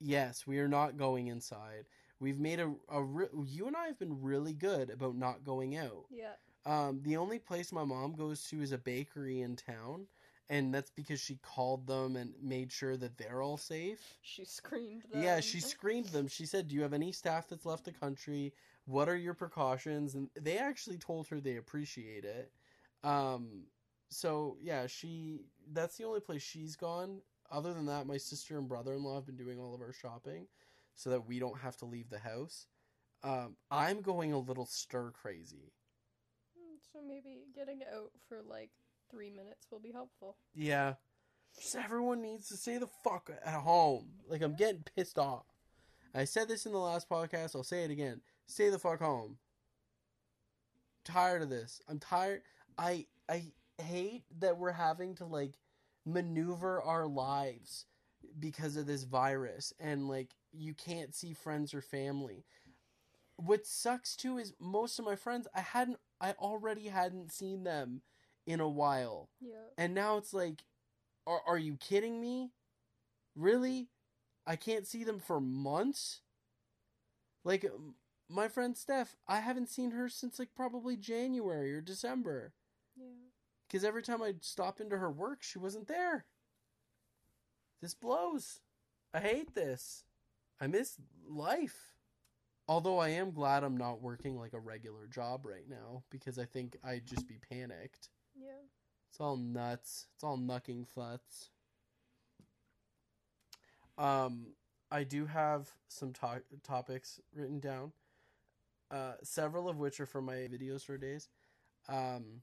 yes, 0.00 0.46
we 0.46 0.58
are 0.58 0.68
not 0.68 0.96
going 0.96 1.28
inside. 1.28 1.86
We've 2.20 2.38
made 2.38 2.60
a, 2.60 2.72
a 2.88 3.02
re- 3.02 3.26
you 3.44 3.66
and 3.66 3.76
I 3.76 3.86
have 3.86 3.98
been 3.98 4.22
really 4.22 4.54
good 4.54 4.90
about 4.90 5.16
not 5.16 5.44
going 5.44 5.76
out. 5.76 6.04
Yeah. 6.10 6.34
Um, 6.66 7.00
the 7.02 7.16
only 7.16 7.38
place 7.38 7.72
my 7.72 7.84
mom 7.84 8.14
goes 8.14 8.44
to 8.48 8.62
is 8.62 8.72
a 8.72 8.78
bakery 8.78 9.42
in 9.42 9.56
town, 9.56 10.06
and 10.48 10.72
that's 10.72 10.90
because 10.90 11.20
she 11.20 11.36
called 11.42 11.86
them 11.86 12.16
and 12.16 12.32
made 12.40 12.72
sure 12.72 12.96
that 12.96 13.18
they're 13.18 13.42
all 13.42 13.58
safe. 13.58 14.16
She 14.22 14.44
screened 14.44 15.02
them. 15.12 15.22
Yeah, 15.22 15.40
she 15.40 15.60
screened 15.60 16.06
them. 16.06 16.26
She 16.28 16.46
said, 16.46 16.68
"Do 16.68 16.74
you 16.74 16.82
have 16.82 16.94
any 16.94 17.12
staff 17.12 17.48
that's 17.48 17.66
left 17.66 17.84
the 17.84 17.92
country? 17.92 18.54
What 18.86 19.08
are 19.10 19.16
your 19.16 19.34
precautions?" 19.34 20.14
And 20.14 20.30
they 20.40 20.56
actually 20.56 20.96
told 20.98 21.28
her 21.28 21.40
they 21.40 21.56
appreciate 21.56 22.24
it. 22.24 22.50
Um, 23.02 23.64
so 24.14 24.56
yeah, 24.62 24.86
she 24.86 25.40
that's 25.72 25.96
the 25.96 26.04
only 26.04 26.20
place 26.20 26.42
she's 26.42 26.76
gone. 26.76 27.20
Other 27.50 27.74
than 27.74 27.86
that, 27.86 28.06
my 28.06 28.16
sister 28.16 28.58
and 28.58 28.68
brother-in-law 28.68 29.16
have 29.16 29.26
been 29.26 29.36
doing 29.36 29.58
all 29.60 29.74
of 29.74 29.80
our 29.80 29.92
shopping, 29.92 30.46
so 30.94 31.10
that 31.10 31.26
we 31.26 31.38
don't 31.38 31.58
have 31.58 31.76
to 31.78 31.84
leave 31.84 32.08
the 32.10 32.18
house. 32.18 32.66
Um, 33.22 33.56
I'm 33.70 34.00
going 34.02 34.32
a 34.32 34.38
little 34.38 34.66
stir 34.66 35.10
crazy. 35.10 35.72
Mm, 36.58 36.78
So 36.92 37.00
maybe 37.06 37.44
getting 37.54 37.80
out 37.94 38.10
for 38.28 38.42
like 38.46 38.70
three 39.10 39.30
minutes 39.30 39.66
will 39.70 39.80
be 39.80 39.92
helpful. 39.92 40.36
Yeah. 40.54 40.94
Just 41.54 41.76
everyone 41.76 42.20
needs 42.20 42.48
to 42.48 42.56
stay 42.56 42.78
the 42.78 42.88
fuck 43.04 43.30
at 43.44 43.54
home. 43.60 44.08
Like 44.28 44.42
I'm 44.42 44.56
getting 44.56 44.84
pissed 44.96 45.18
off. 45.18 45.46
I 46.14 46.24
said 46.24 46.48
this 46.48 46.66
in 46.66 46.72
the 46.72 46.78
last 46.78 47.08
podcast, 47.08 47.56
I'll 47.56 47.62
say 47.62 47.84
it 47.84 47.90
again. 47.90 48.20
Stay 48.46 48.70
the 48.70 48.78
fuck 48.78 49.00
home. 49.00 49.38
Tired 51.04 51.42
of 51.42 51.50
this. 51.50 51.80
I'm 51.88 51.98
tired. 51.98 52.42
I 52.78 53.06
I 53.28 53.52
hate 53.78 54.24
that 54.38 54.58
we're 54.58 54.72
having 54.72 55.14
to 55.16 55.24
like 55.24 55.54
maneuver 56.06 56.82
our 56.82 57.06
lives 57.06 57.86
because 58.38 58.76
of 58.76 58.86
this 58.86 59.04
virus 59.04 59.72
and 59.78 60.08
like 60.08 60.30
you 60.52 60.74
can't 60.74 61.14
see 61.14 61.32
friends 61.32 61.74
or 61.74 61.80
family. 61.80 62.44
What 63.36 63.66
sucks 63.66 64.16
too 64.16 64.38
is 64.38 64.54
most 64.60 64.98
of 64.98 65.04
my 65.04 65.16
friends 65.16 65.48
I 65.54 65.60
hadn't 65.60 65.98
I 66.20 66.32
already 66.32 66.88
hadn't 66.88 67.32
seen 67.32 67.64
them 67.64 68.02
in 68.46 68.60
a 68.60 68.68
while. 68.68 69.30
Yeah. 69.40 69.56
And 69.76 69.94
now 69.94 70.16
it's 70.16 70.32
like, 70.32 70.64
are, 71.26 71.40
are 71.46 71.58
you 71.58 71.76
kidding 71.76 72.20
me? 72.20 72.52
Really? 73.34 73.88
I 74.46 74.56
can't 74.56 74.86
see 74.86 75.04
them 75.04 75.18
for 75.18 75.40
months? 75.40 76.20
Like, 77.44 77.64
my 78.28 78.48
friend 78.48 78.76
Steph, 78.76 79.16
I 79.28 79.40
haven't 79.40 79.68
seen 79.68 79.90
her 79.92 80.08
since 80.08 80.38
like 80.38 80.50
probably 80.54 80.96
January 80.96 81.74
or 81.74 81.80
December. 81.80 82.52
Yeah. 82.96 83.06
Because 83.66 83.84
every 83.84 84.02
time 84.02 84.22
I'd 84.22 84.44
stop 84.44 84.80
into 84.80 84.98
her 84.98 85.10
work, 85.10 85.42
she 85.42 85.58
wasn't 85.58 85.88
there. 85.88 86.26
This 87.80 87.94
blows. 87.94 88.60
I 89.12 89.20
hate 89.20 89.54
this. 89.54 90.04
I 90.60 90.66
miss 90.66 90.96
life. 91.28 91.94
Although 92.66 92.98
I 92.98 93.10
am 93.10 93.32
glad 93.32 93.62
I'm 93.62 93.76
not 93.76 94.00
working 94.00 94.38
like 94.38 94.54
a 94.54 94.60
regular 94.60 95.06
job 95.06 95.44
right 95.44 95.68
now 95.68 96.04
because 96.10 96.38
I 96.38 96.46
think 96.46 96.76
I'd 96.82 97.06
just 97.06 97.28
be 97.28 97.38
panicked. 97.50 98.08
Yeah. 98.34 98.62
It's 99.10 99.20
all 99.20 99.36
nuts. 99.36 100.06
It's 100.14 100.24
all 100.24 100.38
knucking 100.38 100.86
futs. 100.88 101.50
Um, 103.98 104.54
I 104.90 105.04
do 105.04 105.26
have 105.26 105.68
some 105.88 106.12
to- 106.14 106.42
topics 106.62 107.20
written 107.34 107.60
down. 107.60 107.92
Uh, 108.90 109.14
several 109.22 109.68
of 109.68 109.78
which 109.78 110.00
are 110.00 110.06
from 110.06 110.24
my 110.24 110.34
videos 110.34 110.84
for 110.84 110.96
days. 110.96 111.28
Um, 111.88 112.42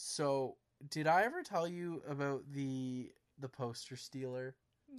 so 0.00 0.56
did 0.88 1.06
I 1.06 1.22
ever 1.24 1.42
tell 1.42 1.68
you 1.68 2.02
about 2.08 2.42
the 2.52 3.12
the 3.38 3.48
poster 3.48 3.96
stealer? 3.96 4.54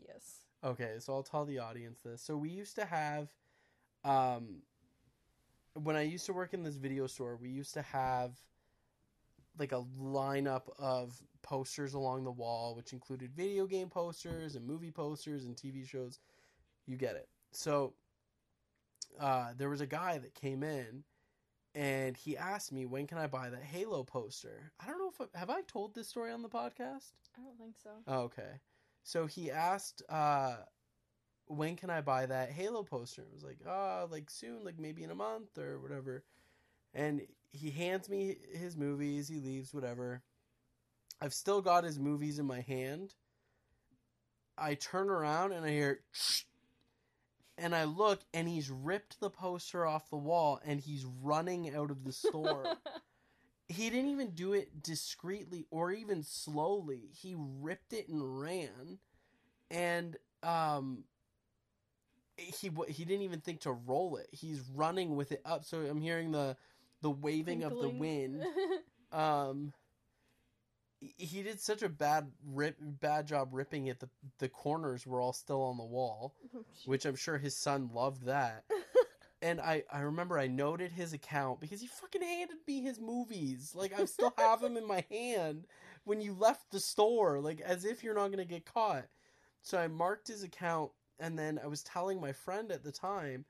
Yes. 0.07 0.45
Okay, 0.63 0.95
so 0.99 1.13
I'll 1.13 1.23
tell 1.23 1.45
the 1.45 1.59
audience 1.59 1.99
this. 2.05 2.21
So 2.21 2.37
we 2.37 2.49
used 2.49 2.75
to 2.75 2.85
have, 2.85 3.33
um, 4.03 4.61
when 5.73 5.95
I 5.95 6.03
used 6.03 6.27
to 6.27 6.33
work 6.33 6.53
in 6.53 6.61
this 6.61 6.75
video 6.75 7.07
store, 7.07 7.35
we 7.35 7.49
used 7.49 7.73
to 7.73 7.81
have 7.81 8.39
like 9.57 9.71
a 9.71 9.83
lineup 9.99 10.69
of 10.77 11.19
posters 11.41 11.95
along 11.95 12.23
the 12.23 12.31
wall, 12.31 12.75
which 12.75 12.93
included 12.93 13.31
video 13.35 13.65
game 13.65 13.89
posters 13.89 14.55
and 14.55 14.65
movie 14.65 14.91
posters 14.91 15.45
and 15.45 15.55
TV 15.55 15.87
shows. 15.87 16.19
You 16.85 16.95
get 16.95 17.15
it. 17.15 17.27
So 17.51 17.93
uh, 19.19 19.53
there 19.57 19.69
was 19.69 19.81
a 19.81 19.87
guy 19.87 20.19
that 20.19 20.35
came 20.35 20.61
in 20.61 21.03
and 21.73 22.17
he 22.17 22.37
asked 22.37 22.71
me, 22.71 22.85
when 22.85 23.07
can 23.07 23.17
I 23.17 23.27
buy 23.27 23.49
that 23.49 23.63
Halo 23.63 24.03
poster? 24.03 24.71
I 24.79 24.87
don't 24.87 24.99
know 24.99 25.09
if 25.09 25.29
I, 25.33 25.39
have 25.39 25.49
I 25.49 25.61
told 25.61 25.95
this 25.95 26.07
story 26.09 26.31
on 26.31 26.41
the 26.41 26.49
podcast? 26.49 27.11
I 27.37 27.41
don't 27.41 27.57
think 27.57 27.75
so. 27.81 27.89
Oh, 28.07 28.19
okay. 28.21 28.59
So 29.03 29.25
he 29.25 29.51
asked, 29.51 30.03
uh, 30.09 30.57
when 31.45 31.75
can 31.75 31.89
I 31.89 32.01
buy 32.01 32.25
that 32.25 32.51
Halo 32.51 32.83
poster? 32.83 33.21
It 33.21 33.33
was 33.33 33.43
like, 33.43 33.59
ah, 33.67 34.05
like 34.09 34.29
soon, 34.29 34.63
like 34.63 34.79
maybe 34.79 35.03
in 35.03 35.11
a 35.11 35.15
month 35.15 35.57
or 35.57 35.79
whatever. 35.79 36.23
And 36.93 37.21
he 37.51 37.71
hands 37.71 38.09
me 38.09 38.37
his 38.53 38.75
movies, 38.75 39.27
he 39.27 39.39
leaves, 39.39 39.73
whatever. 39.73 40.23
I've 41.21 41.33
still 41.33 41.61
got 41.61 41.83
his 41.83 41.99
movies 41.99 42.39
in 42.39 42.45
my 42.45 42.61
hand. 42.61 43.13
I 44.57 44.75
turn 44.75 45.09
around 45.09 45.53
and 45.53 45.65
I 45.65 45.69
hear, 45.69 46.01
"Shh," 46.11 46.43
and 47.61 47.75
I 47.75 47.85
look, 47.85 48.21
and 48.33 48.47
he's 48.49 48.69
ripped 48.69 49.19
the 49.19 49.29
poster 49.29 49.85
off 49.85 50.09
the 50.09 50.17
wall 50.17 50.59
and 50.65 50.79
he's 50.79 51.05
running 51.21 51.73
out 51.75 51.91
of 51.91 52.03
the 52.03 52.11
store 52.11 52.65
he 53.71 53.89
didn't 53.89 54.09
even 54.09 54.31
do 54.31 54.53
it 54.53 54.83
discreetly 54.83 55.65
or 55.71 55.91
even 55.91 56.23
slowly. 56.23 57.09
He 57.13 57.35
ripped 57.37 57.93
it 57.93 58.09
and 58.09 58.39
ran, 58.39 58.99
and 59.69 60.17
um, 60.43 61.05
he 62.37 62.69
he 62.87 63.05
didn't 63.05 63.21
even 63.23 63.39
think 63.39 63.61
to 63.61 63.71
roll 63.71 64.17
it. 64.17 64.27
He's 64.31 64.61
running 64.75 65.15
with 65.15 65.31
it 65.31 65.41
up. 65.45 65.63
So 65.63 65.79
I'm 65.79 66.01
hearing 66.01 66.31
the 66.31 66.57
the 67.01 67.09
waving 67.09 67.63
of 67.63 67.77
the 67.79 67.89
wind. 67.89 68.43
Um, 69.13 69.73
he- 71.17 71.43
did 71.43 71.59
such 71.59 71.81
a 71.81 71.89
bad 71.89 72.31
rip 72.45 72.77
bad 72.79 73.27
job 73.27 73.49
ripping 73.51 73.87
it. 73.87 73.99
The 73.99 74.09
the 74.39 74.49
corners 74.49 75.05
were 75.05 75.21
all 75.21 75.33
still 75.33 75.61
on 75.63 75.77
the 75.77 75.83
wall, 75.83 76.35
oh, 76.55 76.63
which 76.85 77.05
I'm 77.05 77.15
sure 77.15 77.37
his 77.37 77.55
son 77.57 77.89
loved 77.93 78.25
that. 78.25 78.63
And 79.43 79.59
I, 79.59 79.83
I 79.91 80.01
remember 80.01 80.37
I 80.37 80.45
noted 80.45 80.91
his 80.91 81.13
account 81.13 81.59
because 81.59 81.81
he 81.81 81.87
fucking 81.87 82.21
handed 82.21 82.57
me 82.67 82.81
his 82.81 82.99
movies. 82.99 83.73
Like 83.73 83.91
I 83.99 84.05
still 84.05 84.33
have 84.37 84.61
them 84.61 84.77
in 84.77 84.85
my 84.85 85.03
hand 85.11 85.65
when 86.03 86.21
you 86.21 86.35
left 86.35 86.69
the 86.71 86.79
store, 86.79 87.39
like 87.39 87.59
as 87.59 87.83
if 87.83 88.03
you're 88.03 88.13
not 88.13 88.29
gonna 88.29 88.45
get 88.45 88.65
caught. 88.71 89.07
So 89.63 89.79
I 89.79 89.87
marked 89.87 90.27
his 90.27 90.43
account 90.43 90.91
and 91.19 91.39
then 91.39 91.59
I 91.63 91.67
was 91.67 91.81
telling 91.83 92.21
my 92.21 92.31
friend 92.33 92.71
at 92.71 92.83
the 92.83 92.91
time 92.91 93.45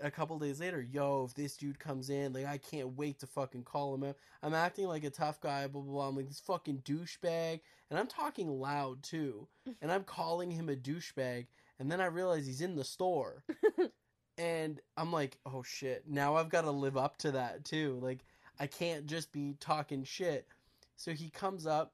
a 0.00 0.10
couple 0.10 0.38
days 0.38 0.60
later, 0.60 0.80
yo, 0.80 1.24
if 1.28 1.34
this 1.34 1.56
dude 1.56 1.78
comes 1.78 2.10
in, 2.10 2.32
like 2.32 2.46
I 2.46 2.58
can't 2.58 2.96
wait 2.96 3.18
to 3.20 3.26
fucking 3.26 3.64
call 3.64 3.94
him 3.94 4.04
out. 4.04 4.16
I'm 4.42 4.54
acting 4.54 4.86
like 4.86 5.04
a 5.04 5.10
tough 5.10 5.40
guy, 5.40 5.66
blah 5.66 5.82
blah 5.82 5.92
blah. 5.92 6.08
I'm 6.08 6.16
like 6.16 6.28
this 6.28 6.40
fucking 6.40 6.82
douchebag. 6.84 7.60
And 7.90 7.98
I'm 7.98 8.06
talking 8.06 8.60
loud 8.60 9.02
too. 9.02 9.48
And 9.82 9.92
I'm 9.92 10.04
calling 10.04 10.50
him 10.50 10.68
a 10.68 10.76
douchebag, 10.76 11.46
and 11.78 11.90
then 11.90 12.00
I 12.00 12.06
realize 12.06 12.46
he's 12.46 12.60
in 12.60 12.76
the 12.76 12.84
store 12.84 13.44
and 14.38 14.80
I'm 14.96 15.12
like, 15.12 15.38
oh 15.46 15.62
shit, 15.62 16.04
now 16.08 16.36
I've 16.36 16.48
got 16.48 16.62
to 16.62 16.70
live 16.70 16.96
up 16.96 17.16
to 17.18 17.32
that 17.32 17.64
too. 17.64 17.98
Like, 18.02 18.20
I 18.58 18.66
can't 18.66 19.06
just 19.06 19.32
be 19.32 19.56
talking 19.60 20.04
shit. 20.04 20.46
So 20.96 21.12
he 21.12 21.30
comes 21.30 21.66
up, 21.66 21.92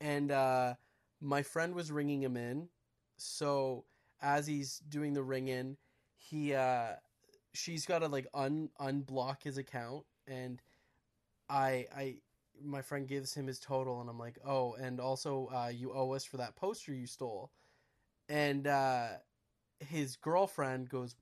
and 0.00 0.30
uh, 0.30 0.74
my 1.20 1.42
friend 1.42 1.74
was 1.74 1.92
ringing 1.92 2.22
him 2.22 2.36
in. 2.36 2.68
So 3.16 3.84
as 4.20 4.46
he's 4.46 4.80
doing 4.88 5.12
the 5.12 5.22
ring 5.22 5.48
in, 5.48 5.76
he 6.30 6.54
uh, 6.54 6.94
she's 7.54 7.86
got 7.86 8.00
to 8.00 8.08
like 8.08 8.28
un 8.34 8.70
unblock 8.80 9.42
his 9.44 9.58
account, 9.58 10.04
and 10.26 10.62
I 11.50 11.86
I 11.96 12.16
my 12.64 12.82
friend 12.82 13.08
gives 13.08 13.34
him 13.34 13.46
his 13.48 13.60
total, 13.60 14.00
and 14.00 14.10
I'm 14.10 14.18
like, 14.18 14.38
oh, 14.46 14.74
and 14.74 15.00
also 15.00 15.48
uh, 15.54 15.68
you 15.74 15.92
owe 15.94 16.12
us 16.12 16.24
for 16.24 16.38
that 16.38 16.56
poster 16.56 16.94
you 16.94 17.06
stole, 17.06 17.52
and. 18.28 18.66
uh 18.66 19.08
his 19.90 20.16
girlfriend 20.16 20.88
goes, 20.88 21.16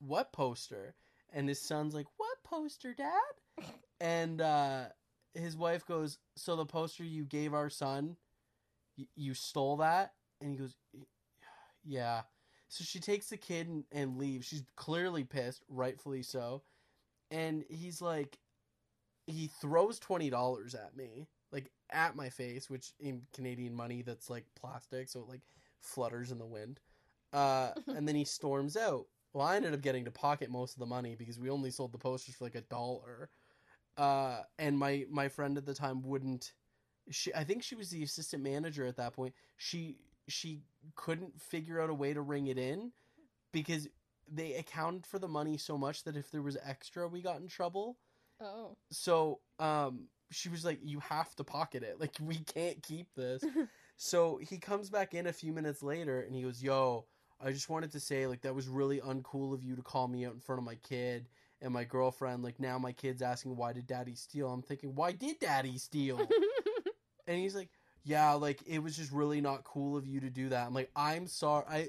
"What 0.00 0.32
poster?" 0.32 0.94
And 1.32 1.48
his 1.48 1.60
son's 1.60 1.94
like, 1.94 2.06
"What 2.16 2.42
poster, 2.44 2.94
Dad?" 2.94 3.20
and 4.00 4.40
uh, 4.40 4.86
his 5.34 5.56
wife 5.56 5.86
goes, 5.86 6.18
"So 6.36 6.56
the 6.56 6.66
poster 6.66 7.04
you 7.04 7.24
gave 7.24 7.54
our 7.54 7.70
son, 7.70 8.16
y- 8.98 9.08
you 9.16 9.34
stole 9.34 9.78
that?" 9.78 10.14
And 10.40 10.52
he 10.52 10.56
goes, 10.58 10.74
"Yeah." 11.84 12.22
So 12.68 12.84
she 12.84 13.00
takes 13.00 13.28
the 13.28 13.36
kid 13.36 13.68
and, 13.68 13.84
and 13.92 14.18
leaves. 14.18 14.46
She's 14.46 14.64
clearly 14.76 15.24
pissed, 15.24 15.64
rightfully 15.68 16.22
so. 16.22 16.62
And 17.30 17.64
he's 17.70 18.02
like, 18.02 18.38
he 19.26 19.48
throws 19.48 19.98
twenty 19.98 20.30
dollars 20.30 20.74
at 20.74 20.96
me, 20.96 21.28
like 21.52 21.70
at 21.90 22.16
my 22.16 22.28
face, 22.30 22.70
which 22.70 22.92
in 23.00 23.22
Canadian 23.34 23.74
money 23.74 24.02
that's 24.02 24.30
like 24.30 24.46
plastic, 24.56 25.08
so 25.08 25.20
it 25.20 25.28
like 25.28 25.42
flutters 25.80 26.30
in 26.32 26.38
the 26.38 26.46
wind. 26.46 26.80
Uh, 27.32 27.72
and 27.94 28.08
then 28.08 28.14
he 28.16 28.24
storms 28.24 28.76
out. 28.76 29.06
Well, 29.34 29.46
I 29.46 29.56
ended 29.56 29.74
up 29.74 29.82
getting 29.82 30.04
to 30.06 30.10
pocket 30.10 30.50
most 30.50 30.74
of 30.74 30.80
the 30.80 30.86
money 30.86 31.16
because 31.16 31.38
we 31.38 31.50
only 31.50 31.70
sold 31.70 31.92
the 31.92 31.98
posters 31.98 32.34
for 32.36 32.44
like 32.44 32.54
a 32.56 32.62
dollar. 32.62 33.30
uh, 33.96 34.42
and 34.58 34.78
my 34.78 35.04
my 35.10 35.28
friend 35.28 35.58
at 35.58 35.66
the 35.66 35.74
time 35.74 36.02
wouldn't. 36.02 36.52
She, 37.10 37.34
I 37.34 37.44
think 37.44 37.62
she 37.62 37.74
was 37.74 37.90
the 37.90 38.02
assistant 38.02 38.42
manager 38.42 38.86
at 38.86 38.96
that 38.96 39.14
point. 39.14 39.34
She 39.56 39.98
she 40.28 40.60
couldn't 40.94 41.40
figure 41.40 41.80
out 41.80 41.90
a 41.90 41.94
way 41.94 42.12
to 42.14 42.20
ring 42.20 42.46
it 42.46 42.58
in 42.58 42.92
because 43.52 43.88
they 44.30 44.54
accounted 44.54 45.06
for 45.06 45.18
the 45.18 45.28
money 45.28 45.56
so 45.56 45.78
much 45.78 46.04
that 46.04 46.16
if 46.16 46.30
there 46.30 46.42
was 46.42 46.56
extra, 46.64 47.08
we 47.08 47.22
got 47.22 47.40
in 47.40 47.48
trouble. 47.48 47.98
Oh. 48.40 48.76
So 48.90 49.40
um, 49.58 50.08
she 50.30 50.48
was 50.48 50.64
like, 50.64 50.78
"You 50.82 51.00
have 51.00 51.34
to 51.36 51.44
pocket 51.44 51.82
it. 51.82 52.00
Like 52.00 52.14
we 52.20 52.36
can't 52.38 52.82
keep 52.82 53.08
this." 53.14 53.42
so 53.96 54.38
he 54.38 54.58
comes 54.58 54.90
back 54.90 55.14
in 55.14 55.26
a 55.26 55.32
few 55.32 55.52
minutes 55.52 55.82
later 55.82 56.20
and 56.20 56.34
he 56.34 56.42
goes, 56.42 56.62
"Yo, 56.62 57.06
I 57.40 57.52
just 57.52 57.68
wanted 57.68 57.92
to 57.92 58.00
say 58.00 58.26
like 58.26 58.42
that 58.42 58.54
was 58.54 58.68
really 58.68 59.00
uncool 59.00 59.54
of 59.54 59.62
you 59.62 59.74
to 59.76 59.82
call 59.82 60.08
me 60.08 60.24
out 60.26 60.34
in 60.34 60.40
front 60.40 60.60
of 60.60 60.64
my 60.64 60.76
kid." 60.76 61.28
And 61.60 61.72
my 61.72 61.82
girlfriend, 61.82 62.44
like 62.44 62.60
now 62.60 62.78
my 62.78 62.92
kid's 62.92 63.20
asking 63.20 63.56
why 63.56 63.72
did 63.72 63.88
daddy 63.88 64.14
steal? 64.14 64.48
I'm 64.48 64.62
thinking, 64.62 64.94
why 64.94 65.10
did 65.10 65.40
daddy 65.40 65.76
steal? 65.76 66.18
and 67.26 67.36
he's 67.36 67.56
like 67.56 67.70
yeah 68.08 68.32
like 68.32 68.60
it 68.66 68.78
was 68.82 68.96
just 68.96 69.12
really 69.12 69.40
not 69.42 69.64
cool 69.64 69.96
of 69.96 70.06
you 70.06 70.20
to 70.20 70.30
do 70.30 70.48
that. 70.48 70.66
I'm 70.66 70.72
like 70.72 70.90
i'm 70.96 71.26
sorry 71.26 71.64
i 71.68 71.88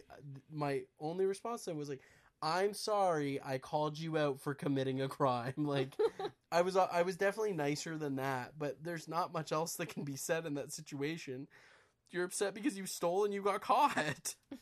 my 0.51 0.81
only 0.99 1.25
response 1.25 1.63
to 1.63 1.71
him 1.71 1.77
was 1.77 1.87
like 1.87 2.01
i'm 2.41 2.73
sorry 2.73 3.39
i 3.43 3.57
called 3.57 3.97
you 3.97 4.17
out 4.17 4.41
for 4.41 4.53
committing 4.53 5.01
a 5.01 5.07
crime. 5.07 5.53
Like 5.57 5.95
i 6.51 6.61
was 6.61 6.75
i 6.75 7.03
was 7.03 7.15
definitely 7.15 7.53
nicer 7.53 7.97
than 7.97 8.17
that 8.17 8.51
but 8.59 8.83
there's 8.83 9.07
not 9.07 9.33
much 9.33 9.53
else 9.53 9.75
that 9.75 9.87
can 9.87 10.03
be 10.03 10.17
said 10.17 10.45
in 10.45 10.55
that 10.55 10.73
situation. 10.73 11.47
You're 12.11 12.25
upset 12.25 12.53
because 12.53 12.77
you 12.77 12.85
stole 12.85 13.23
and 13.23 13.33
you 13.33 13.41
got 13.41 13.61
caught. 13.61 14.35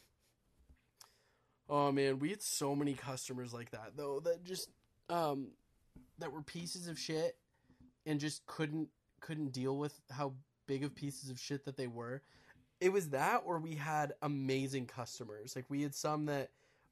Oh 1.70 1.92
man 1.92 2.20
we 2.20 2.30
had 2.30 2.42
so 2.42 2.76
many 2.76 2.94
customers 2.94 3.54
like 3.54 3.72
that 3.72 3.98
though 3.98 4.22
that 4.22 4.46
just 4.46 4.70
um 5.10 5.50
that 6.18 6.32
were 6.32 6.42
pieces 6.42 6.88
of 6.88 6.98
shit 6.98 7.36
and 8.06 8.22
just 8.22 8.46
couldn't 8.46 8.88
couldn't 9.20 9.52
deal 9.52 9.76
with 9.78 10.00
how 10.10 10.34
big 10.68 10.84
of 10.84 10.94
pieces 10.96 11.30
of 11.30 11.40
shit 11.40 11.66
that 11.66 11.78
they 11.78 11.88
were. 11.88 12.22
It 12.80 12.92
was 12.92 13.10
that 13.10 13.42
or 13.46 13.60
we 13.60 13.76
had 13.76 14.14
amazing 14.22 14.86
customers. 14.86 15.56
Like 15.56 15.66
we 15.70 15.82
had 15.82 15.96
some 15.96 16.26
that 16.28 16.52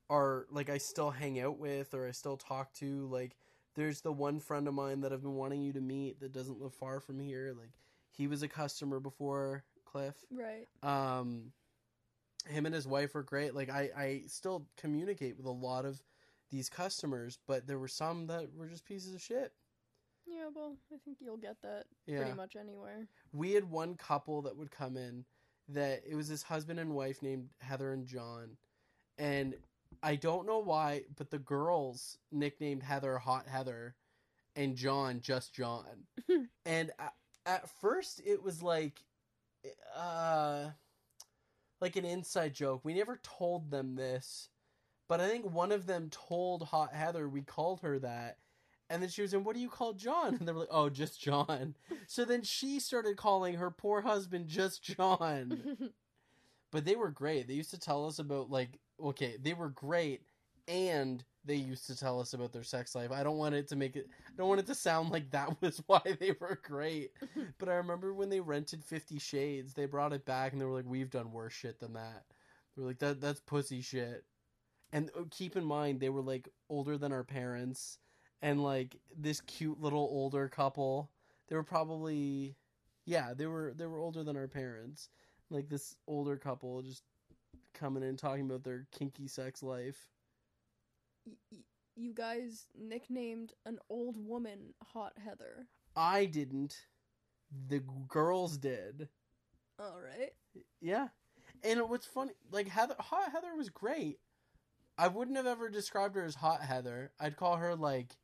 are 0.10 0.46
like 0.52 0.70
I 0.70 0.78
still 0.78 1.12
hang 1.12 1.40
out 1.40 1.60
with 1.60 1.94
or 1.94 2.08
I 2.08 2.12
still 2.12 2.38
talk 2.38 2.74
to. 2.76 3.08
Like 3.08 3.36
there's 3.76 4.02
the 4.02 4.12
one 4.12 4.40
friend 4.40 4.68
of 4.68 4.74
mine 4.74 5.02
that 5.02 5.14
I've 5.14 5.22
been 5.22 5.36
wanting 5.36 5.62
you 5.62 5.74
to 5.74 5.82
meet 5.82 6.20
that 6.22 6.34
doesn't 6.34 6.62
live 6.62 6.74
far 6.74 7.00
from 7.00 7.20
here. 7.20 7.54
Like 7.58 7.72
he 8.12 8.28
was 8.28 8.42
a 8.42 8.48
customer 8.48 9.00
before 9.00 9.64
Cliff. 9.86 10.16
right. 10.32 10.68
Um 10.82 11.52
him 12.48 12.66
and 12.66 12.76
his 12.76 12.88
wife 12.88 13.14
were 13.14 13.24
great. 13.24 13.54
Like 13.54 13.70
I 13.70 13.90
I 13.96 14.22
still 14.28 14.68
communicate 14.78 15.38
with 15.38 15.46
a 15.46 15.52
lot 15.52 15.86
of 15.86 16.02
these 16.52 16.70
customers, 16.70 17.38
but 17.48 17.68
there 17.68 17.80
were 17.80 17.88
some 17.88 18.28
that 18.28 18.54
were 18.56 18.68
just 18.68 18.86
pieces 18.86 19.14
of 19.14 19.22
shit. 19.22 19.52
Yeah, 20.28 20.50
well, 20.54 20.76
I 20.94 20.98
think 21.06 21.18
you'll 21.22 21.38
get 21.38 21.62
that 21.62 21.86
Yeah. 22.08 22.18
pretty 22.18 22.34
much 22.34 22.56
anywhere. 22.56 23.08
we 23.32 23.52
had 23.52 23.70
one 23.70 23.96
couple 23.96 24.42
that 24.44 24.56
would 24.58 24.72
come 24.72 24.98
in 24.98 25.26
that 25.70 26.04
it 26.06 26.16
was 26.16 26.30
this 26.30 26.44
husband 26.44 26.80
and 26.80 26.94
wife 26.96 27.22
named 27.22 27.50
Heather 27.60 27.92
and 27.92 28.06
John. 28.06 28.58
And 29.18 29.56
I 30.04 30.16
don't 30.16 30.46
know 30.46 30.60
why, 30.60 31.04
but 31.16 31.30
the 31.32 31.40
girls 31.40 32.18
nicknamed 32.32 32.84
Heather 32.84 33.18
Hot 33.18 33.48
Heather 33.48 33.96
and 34.56 34.76
John 34.76 35.22
just 35.22 35.54
John. 35.54 36.08
and 36.66 36.92
at, 37.00 37.14
at 37.46 37.70
first 37.82 38.22
it 38.26 38.42
was 38.44 38.62
like 38.62 39.04
uh 39.96 40.70
like 41.82 41.96
an 41.96 42.06
inside 42.06 42.54
joke. 42.54 42.82
We 42.84 42.94
never 42.94 43.18
told 43.24 43.70
them 43.72 43.96
this, 43.96 44.50
but 45.10 45.20
I 45.20 45.28
think 45.28 45.46
one 45.52 45.72
of 45.72 45.86
them 45.88 46.10
told 46.10 46.64
Hot 46.64 46.94
Heather 46.94 47.28
we 47.28 47.42
called 47.42 47.82
her 47.82 48.00
that. 48.00 48.38
And 48.90 49.02
then 49.02 49.10
she 49.10 49.24
was 49.24 49.34
in, 49.34 49.44
what 49.44 49.56
do 49.56 49.62
you 49.62 49.70
call 49.70 49.94
John? 49.94 50.36
And 50.36 50.48
they 50.48 50.52
were 50.52 50.60
like, 50.60 50.68
oh, 50.72 50.90
just 50.90 51.20
John. 51.20 51.76
So 52.08 52.24
then 52.24 52.44
she 52.44 52.80
started 52.80 53.18
calling 53.18 53.56
her 53.56 53.72
poor 53.72 54.02
husband 54.02 54.48
just 54.48 54.84
John. 54.84 55.90
But 56.72 56.84
they 56.84 56.98
were 56.98 57.10
great. 57.10 57.48
They 57.48 57.54
used 57.54 57.72
to 57.72 57.80
tell 57.80 58.06
us 58.06 58.20
about 58.20 58.50
like 58.52 58.80
okay, 59.02 59.38
they 59.42 59.54
were 59.54 59.70
great 59.70 60.24
and 60.68 61.24
they 61.46 61.56
used 61.56 61.88
to 61.88 61.98
tell 61.98 62.20
us 62.20 62.34
about 62.34 62.52
their 62.52 62.64
sex 62.64 62.96
life. 62.96 63.12
I 63.12 63.24
don't 63.24 63.38
want 63.38 63.56
it 63.56 63.70
to 63.70 63.78
make 63.78 63.96
it 63.96 64.10
I 64.28 64.32
don't 64.38 64.50
want 64.50 64.60
it 64.60 64.66
to 64.68 64.76
sound 64.76 65.10
like 65.10 65.32
that 65.32 65.56
was 65.62 65.82
why 65.88 66.02
they 66.20 66.36
were 66.38 66.60
great. 66.64 67.12
But 67.60 67.70
I 67.70 67.76
remember 67.76 68.14
when 68.14 68.30
they 68.30 68.42
rented 68.42 68.84
50 68.84 69.20
Shades, 69.20 69.74
they 69.74 69.86
brought 69.86 70.12
it 70.12 70.26
back 70.26 70.52
and 70.52 70.60
they 70.60 70.66
were 70.66 70.76
like 70.76 70.86
we've 70.86 71.10
done 71.10 71.32
worse 71.32 71.54
shit 71.54 71.80
than 71.80 71.94
that. 71.94 72.26
They 72.76 72.82
were 72.82 72.90
like 72.90 73.00
that 73.00 73.22
that's 73.22 73.40
pussy 73.40 73.80
shit. 73.80 74.26
And 74.92 75.10
uh, 75.18 75.24
keep 75.32 75.56
in 75.56 75.64
mind 75.64 76.02
they 76.02 76.10
were 76.10 76.22
like 76.22 76.50
older 76.70 76.98
than 76.98 77.14
our 77.14 77.24
parents 77.24 78.00
and 78.42 78.64
like 78.64 78.96
this 79.18 79.42
cute 79.42 79.82
little 79.82 80.08
older 80.12 80.48
couple. 80.48 81.10
They 81.48 81.56
were 81.56 81.64
probably 81.64 82.56
yeah, 83.06 83.34
they 83.36 83.46
were 83.46 83.74
they 83.76 83.86
were 83.86 84.00
older 84.00 84.24
than 84.24 84.38
our 84.38 84.48
parents. 84.48 85.10
Like 85.50 85.70
this 85.70 85.96
older 86.08 86.38
couple 86.38 86.82
just 86.82 87.04
coming 87.74 88.04
in 88.04 88.18
talking 88.18 88.46
about 88.46 88.64
their 88.64 88.88
kinky 88.92 89.28
sex 89.28 89.62
life. 89.62 90.10
You 91.96 92.14
guys 92.14 92.68
nicknamed 92.78 93.54
an 93.66 93.80
old 93.90 94.18
woman 94.18 94.74
Hot 94.94 95.14
Heather. 95.24 95.68
I 95.96 96.26
didn't. 96.26 96.76
The 97.70 97.82
girls 98.08 98.58
did. 98.58 99.08
All 99.80 100.00
right. 100.02 100.34
Yeah. 100.82 101.10
And 101.64 101.90
what's 101.90 102.06
funny, 102.06 102.34
like 102.52 102.68
Heather, 102.68 102.96
Hot 103.00 103.32
Heather 103.32 103.56
was 103.56 103.70
great. 103.70 104.20
I 104.98 105.08
wouldn't 105.08 105.38
have 105.38 105.48
ever 105.48 105.70
described 105.70 106.16
her 106.16 106.26
as 106.26 106.36
Hot 106.36 106.62
Heather. 106.62 107.12
I'd 107.20 107.38
call 107.38 107.58
her 107.58 107.76
like 107.76 108.16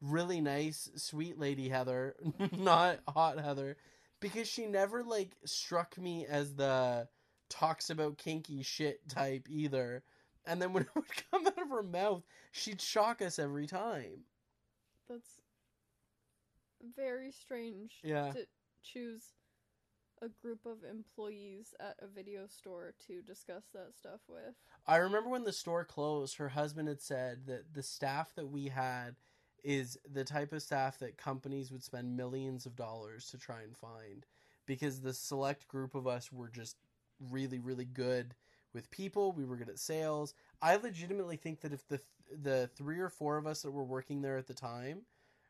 really 0.00 0.40
nice, 0.40 0.90
sweet 0.96 1.38
lady 1.38 1.68
Heather, 1.68 2.16
not 2.58 3.00
Hot 3.08 3.38
Heather, 3.38 3.76
because 4.20 4.48
she 4.48 4.66
never 4.66 5.02
like 5.02 5.36
struck 5.44 5.96
me 5.98 6.26
as 6.26 6.54
the 6.54 7.08
talks 7.48 7.90
about 7.90 8.18
kinky 8.18 8.62
shit 8.62 9.08
type 9.08 9.46
either. 9.48 10.02
And 10.46 10.60
then 10.60 10.72
when 10.72 10.82
it 10.84 10.88
would 10.94 11.04
come 11.30 11.46
out 11.46 11.60
of 11.60 11.68
her 11.70 11.82
mouth, 11.82 12.22
she'd 12.52 12.80
shock 12.80 13.20
us 13.22 13.38
every 13.38 13.66
time. 13.66 14.24
That's 15.08 15.40
very 16.96 17.30
strange 17.32 17.98
Yeah. 18.02 18.30
to 18.32 18.46
choose 18.82 19.24
a 20.22 20.28
group 20.28 20.66
of 20.66 20.84
employees 20.88 21.74
at 21.80 21.96
a 22.00 22.06
video 22.06 22.46
store 22.46 22.92
to 23.06 23.22
discuss 23.22 23.64
that 23.72 23.94
stuff 23.96 24.20
with. 24.28 24.54
I 24.86 24.96
remember 24.96 25.30
when 25.30 25.44
the 25.44 25.52
store 25.52 25.84
closed, 25.84 26.36
her 26.36 26.50
husband 26.50 26.88
had 26.88 27.00
said 27.00 27.46
that 27.46 27.72
the 27.74 27.82
staff 27.82 28.34
that 28.36 28.48
we 28.48 28.66
had 28.68 29.16
is 29.64 29.98
the 30.12 30.24
type 30.24 30.52
of 30.52 30.62
staff 30.62 30.98
that 30.98 31.16
companies 31.16 31.70
would 31.72 31.82
spend 31.82 32.16
millions 32.16 32.66
of 32.66 32.76
dollars 32.76 33.26
to 33.30 33.38
try 33.38 33.62
and 33.62 33.76
find 33.76 34.26
because 34.66 35.00
the 35.00 35.12
select 35.14 35.66
group 35.68 35.94
of 35.94 36.06
us 36.06 36.32
were 36.32 36.48
just 36.48 36.76
really 37.30 37.58
really 37.58 37.84
good 37.84 38.34
with 38.72 38.90
people, 38.90 39.32
we 39.32 39.44
were 39.44 39.56
good 39.56 39.68
at 39.68 39.78
sales. 39.78 40.34
I 40.62 40.76
legitimately 40.76 41.36
think 41.36 41.60
that 41.60 41.72
if 41.72 41.86
the 41.88 42.00
the 42.42 42.70
3 42.76 43.00
or 43.00 43.08
4 43.08 43.38
of 43.38 43.46
us 43.46 43.62
that 43.62 43.72
were 43.72 43.84
working 43.84 44.22
there 44.22 44.38
at 44.38 44.46
the 44.46 44.54
time 44.54 45.02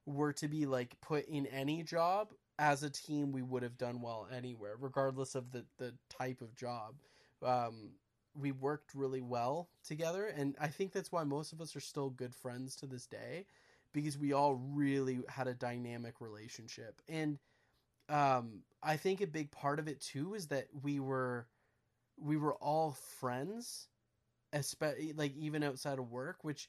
were 0.07 0.33
to 0.33 0.49
be 0.49 0.65
like 0.65 0.99
put 1.03 1.27
in 1.27 1.47
any 1.47 1.83
job 1.83 2.33
as 2.59 2.83
a 2.83 2.91
team 2.91 3.33
we 3.33 3.43
would 3.43 3.63
have 3.63 3.77
done 3.77 4.01
well 4.01 4.27
anywhere 4.35 4.77
regardless 4.79 5.35
of 5.35 5.51
the 5.53 5.65
the 5.79 5.95
type 6.09 6.41
of 6.41 6.55
job. 6.57 6.95
Um 7.43 7.91
we 8.35 8.53
worked 8.53 8.95
really 8.95 9.21
well 9.21 9.71
together 9.83 10.27
and 10.27 10.55
i 10.61 10.69
think 10.69 10.93
that's 10.93 11.11
why 11.11 11.25
most 11.25 11.53
of 11.53 11.61
us 11.61 11.75
are 11.75 11.81
still 11.81 12.11
good 12.11 12.33
friends 12.33 12.77
to 12.77 12.87
this 12.87 13.05
day 13.05 13.45
because 13.93 14.19
we 14.19 14.33
all 14.33 14.55
really 14.55 15.21
had 15.29 15.47
a 15.49 15.55
dynamic 15.55 16.21
relationship. 16.21 17.01
And 17.09 17.39
um, 18.09 18.63
i 18.83 18.97
think 18.97 19.21
a 19.21 19.27
big 19.27 19.51
part 19.51 19.79
of 19.79 19.89
it 19.89 20.01
too 20.01 20.35
is 20.35 20.47
that 20.49 20.67
we 20.83 20.99
were 21.01 21.47
we 22.19 22.37
were 22.37 22.55
all 22.57 22.93
friends 23.19 23.89
especially 24.53 25.13
like 25.13 25.35
even 25.37 25.63
outside 25.63 25.99
of 25.99 26.11
work 26.11 26.45
which 26.45 26.69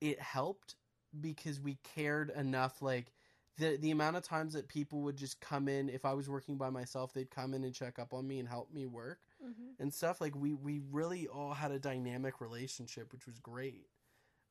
it 0.00 0.20
helped 0.20 0.76
because 1.20 1.60
we 1.60 1.78
cared 1.94 2.30
enough 2.30 2.82
like 2.82 3.12
the 3.58 3.76
the 3.76 3.90
amount 3.90 4.16
of 4.16 4.22
times 4.22 4.52
that 4.54 4.68
people 4.68 5.00
would 5.02 5.16
just 5.16 5.40
come 5.40 5.68
in 5.68 5.88
if 5.88 6.04
i 6.04 6.12
was 6.12 6.28
working 6.28 6.56
by 6.56 6.70
myself 6.70 7.12
they'd 7.12 7.30
come 7.30 7.54
in 7.54 7.64
and 7.64 7.74
check 7.74 7.98
up 7.98 8.12
on 8.12 8.26
me 8.26 8.38
and 8.38 8.48
help 8.48 8.72
me 8.72 8.86
work 8.86 9.20
Mm-hmm. 9.42 9.72
and 9.78 9.92
stuff. 9.92 10.20
Like 10.20 10.34
we 10.36 10.52
we 10.54 10.80
really 10.90 11.26
all 11.26 11.52
had 11.54 11.70
a 11.72 11.78
dynamic 11.78 12.40
relationship 12.40 13.12
which 13.12 13.26
was 13.26 13.38
great. 13.38 13.86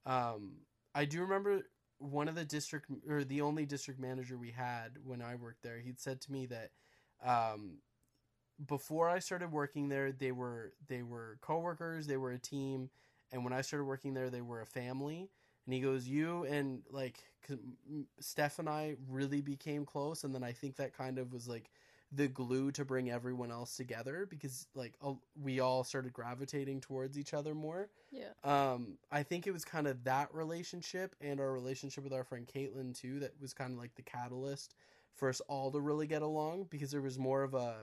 Um 0.05 0.53
i 0.95 1.05
do 1.05 1.21
remember 1.21 1.61
one 1.99 2.27
of 2.27 2.35
the 2.35 2.45
district 2.45 2.87
or 3.09 3.23
the 3.23 3.41
only 3.41 3.65
district 3.65 3.99
manager 3.99 4.37
we 4.37 4.51
had 4.51 4.97
when 5.03 5.21
i 5.21 5.35
worked 5.35 5.61
there 5.63 5.79
he'd 5.79 5.99
said 5.99 6.21
to 6.21 6.31
me 6.31 6.45
that 6.45 6.71
um 7.25 7.77
before 8.67 9.09
i 9.09 9.19
started 9.19 9.51
working 9.51 9.89
there 9.89 10.11
they 10.11 10.31
were 10.31 10.73
they 10.87 11.03
were 11.03 11.37
coworkers 11.41 12.07
they 12.07 12.17
were 12.17 12.31
a 12.31 12.39
team 12.39 12.89
and 13.31 13.43
when 13.43 13.53
i 13.53 13.61
started 13.61 13.85
working 13.85 14.13
there 14.13 14.29
they 14.29 14.41
were 14.41 14.61
a 14.61 14.65
family. 14.65 15.29
And 15.65 15.73
he 15.75 15.81
goes 15.81 16.07
you 16.07 16.45
and 16.45 16.81
like 16.89 17.19
steph 18.19 18.57
and 18.59 18.67
i 18.67 18.95
really 19.07 19.41
became 19.41 19.85
close 19.85 20.23
and 20.23 20.33
then 20.33 20.43
i 20.43 20.51
think 20.51 20.75
that 20.77 20.97
kind 20.97 21.19
of 21.19 21.31
was 21.31 21.47
like 21.47 21.69
the 22.11 22.27
glue 22.27 22.71
to 22.71 22.83
bring 22.83 23.11
everyone 23.11 23.51
else 23.51 23.75
together 23.75 24.25
because 24.27 24.65
like 24.73 24.93
we 25.39 25.59
all 25.59 25.83
started 25.83 26.11
gravitating 26.11 26.81
towards 26.81 27.19
each 27.19 27.33
other 27.33 27.53
more. 27.53 27.89
Yeah. 28.11 28.31
Um, 28.43 28.97
I 29.11 29.21
think 29.21 29.45
it 29.45 29.51
was 29.51 29.63
kind 29.63 29.87
of 29.87 30.03
that 30.05 30.33
relationship 30.33 31.15
and 31.21 31.39
our 31.39 31.51
relationship 31.51 32.03
with 32.03 32.13
our 32.13 32.23
friend 32.23 32.47
Caitlin 32.47 32.99
too 32.99 33.19
that 33.19 33.39
was 33.39 33.53
kind 33.53 33.73
of 33.73 33.77
like 33.77 33.93
the 33.95 34.01
catalyst 34.01 34.73
for 35.15 35.29
us 35.29 35.41
all 35.41 35.71
to 35.71 35.79
really 35.79 36.07
get 36.07 36.23
along 36.23 36.67
because 36.71 36.89
there 36.89 37.01
was 37.01 37.19
more 37.19 37.43
of 37.43 37.53
a 37.53 37.75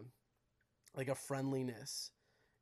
like 0.97 1.09
a 1.09 1.15
friendliness 1.15 2.11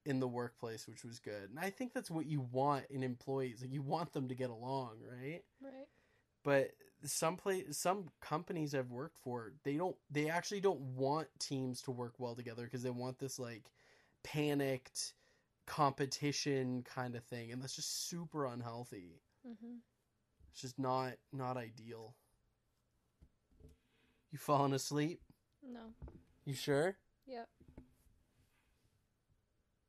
in 0.04 0.20
the 0.20 0.28
workplace, 0.28 0.86
which 0.86 1.04
was 1.04 1.18
good. 1.18 1.48
And 1.48 1.58
I 1.58 1.70
think 1.70 1.94
that's 1.94 2.10
what 2.10 2.26
you 2.26 2.46
want 2.52 2.84
in 2.90 3.02
employees. 3.02 3.62
Like 3.62 3.72
you 3.72 3.80
want 3.80 4.12
them 4.12 4.28
to 4.28 4.34
get 4.34 4.50
along, 4.50 4.98
right? 5.10 5.42
Right. 5.62 5.88
But 6.42 6.72
some 7.04 7.36
place, 7.36 7.76
some 7.76 8.10
companies 8.20 8.74
I've 8.74 8.90
worked 8.90 9.18
for, 9.18 9.52
they 9.62 9.76
don't, 9.76 9.96
they 10.10 10.28
actually 10.28 10.60
don't 10.60 10.80
want 10.80 11.28
teams 11.38 11.82
to 11.82 11.90
work 11.90 12.14
well 12.18 12.34
together 12.34 12.64
because 12.64 12.82
they 12.82 12.90
want 12.90 13.18
this 13.18 13.38
like 13.38 13.64
panicked 14.22 15.14
competition 15.66 16.82
kind 16.82 17.14
of 17.14 17.24
thing, 17.24 17.52
and 17.52 17.62
that's 17.62 17.76
just 17.76 18.08
super 18.08 18.46
unhealthy. 18.46 19.20
Mhm. 19.46 19.78
It's 20.52 20.60
just 20.60 20.78
not 20.78 21.14
not 21.32 21.56
ideal. 21.56 22.14
You 24.30 24.38
falling 24.38 24.72
asleep? 24.72 25.20
No. 25.62 25.94
You 26.44 26.54
sure? 26.54 26.96
Yep. 27.26 27.48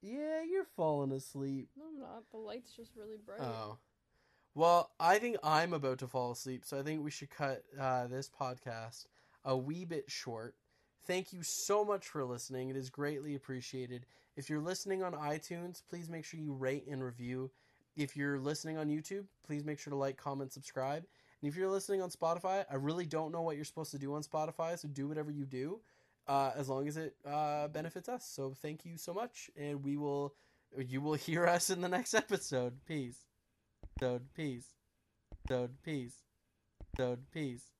Yeah, 0.01 0.43
you're 0.43 0.65
falling 0.65 1.11
asleep. 1.11 1.69
No, 1.75 1.85
I'm 1.87 1.99
not. 1.99 2.29
The 2.31 2.37
light's 2.37 2.71
just 2.71 2.95
really 2.95 3.17
bright. 3.17 3.41
Oh. 3.41 3.77
Well, 4.57 4.89
I 5.01 5.19
think 5.19 5.35
I'm 5.43 5.73
about 5.73 5.99
to 5.99 6.07
fall 6.07 6.31
asleep, 6.31 6.63
so 6.63 6.79
I 6.79 6.81
think 6.81 7.03
we 7.03 7.11
should 7.11 7.29
cut 7.29 7.63
uh, 7.77 8.07
this 8.07 8.29
podcast 8.29 9.05
a 9.43 9.55
wee 9.55 9.83
bit 9.83 10.09
short. 10.09 10.55
Thank 11.05 11.33
you 11.33 11.43
so 11.43 11.83
much 11.83 12.07
for 12.07 12.23
listening. 12.23 12.69
It 12.69 12.77
is 12.77 12.89
greatly 12.89 13.35
appreciated. 13.35 14.05
If 14.37 14.49
you're 14.49 14.61
listening 14.61 15.03
on 15.03 15.11
iTunes, 15.11 15.81
please 15.89 16.09
make 16.09 16.23
sure 16.23 16.39
you 16.39 16.53
rate 16.53 16.87
and 16.89 17.03
review. 17.03 17.51
If 17.97 18.15
you're 18.15 18.39
listening 18.39 18.77
on 18.77 18.87
YouTube, 18.87 19.25
please 19.45 19.65
make 19.65 19.77
sure 19.77 19.91
to 19.91 19.97
like, 19.97 20.15
comment, 20.15 20.53
subscribe. 20.53 21.03
And 21.41 21.51
if 21.51 21.57
you're 21.57 21.69
listening 21.69 22.01
on 22.01 22.09
Spotify, 22.09 22.63
I 22.71 22.75
really 22.75 23.05
don't 23.05 23.33
know 23.33 23.41
what 23.41 23.57
you're 23.57 23.65
supposed 23.65 23.91
to 23.91 23.99
do 23.99 24.15
on 24.15 24.23
Spotify, 24.23 24.79
so 24.79 24.87
do 24.87 25.09
whatever 25.09 25.31
you 25.31 25.45
do, 25.45 25.81
uh, 26.27 26.51
as 26.55 26.69
long 26.69 26.87
as 26.87 26.95
it 26.95 27.13
uh, 27.25 27.67
benefits 27.67 28.07
us. 28.07 28.25
So 28.25 28.53
thank 28.61 28.85
you 28.85 28.95
so 28.95 29.13
much, 29.13 29.51
and 29.57 29.83
we 29.83 29.97
will, 29.97 30.33
you 30.77 31.01
will 31.01 31.13
hear 31.15 31.45
us 31.45 31.69
in 31.69 31.81
the 31.81 31.89
next 31.89 32.13
episode. 32.13 32.85
Peace. 32.85 33.19
Episode. 33.97 34.27
Peace. 34.35 34.75
Episode. 35.45 35.71
Peace. 35.81 36.15
Episode. 36.81 37.19
Peace. 37.31 37.74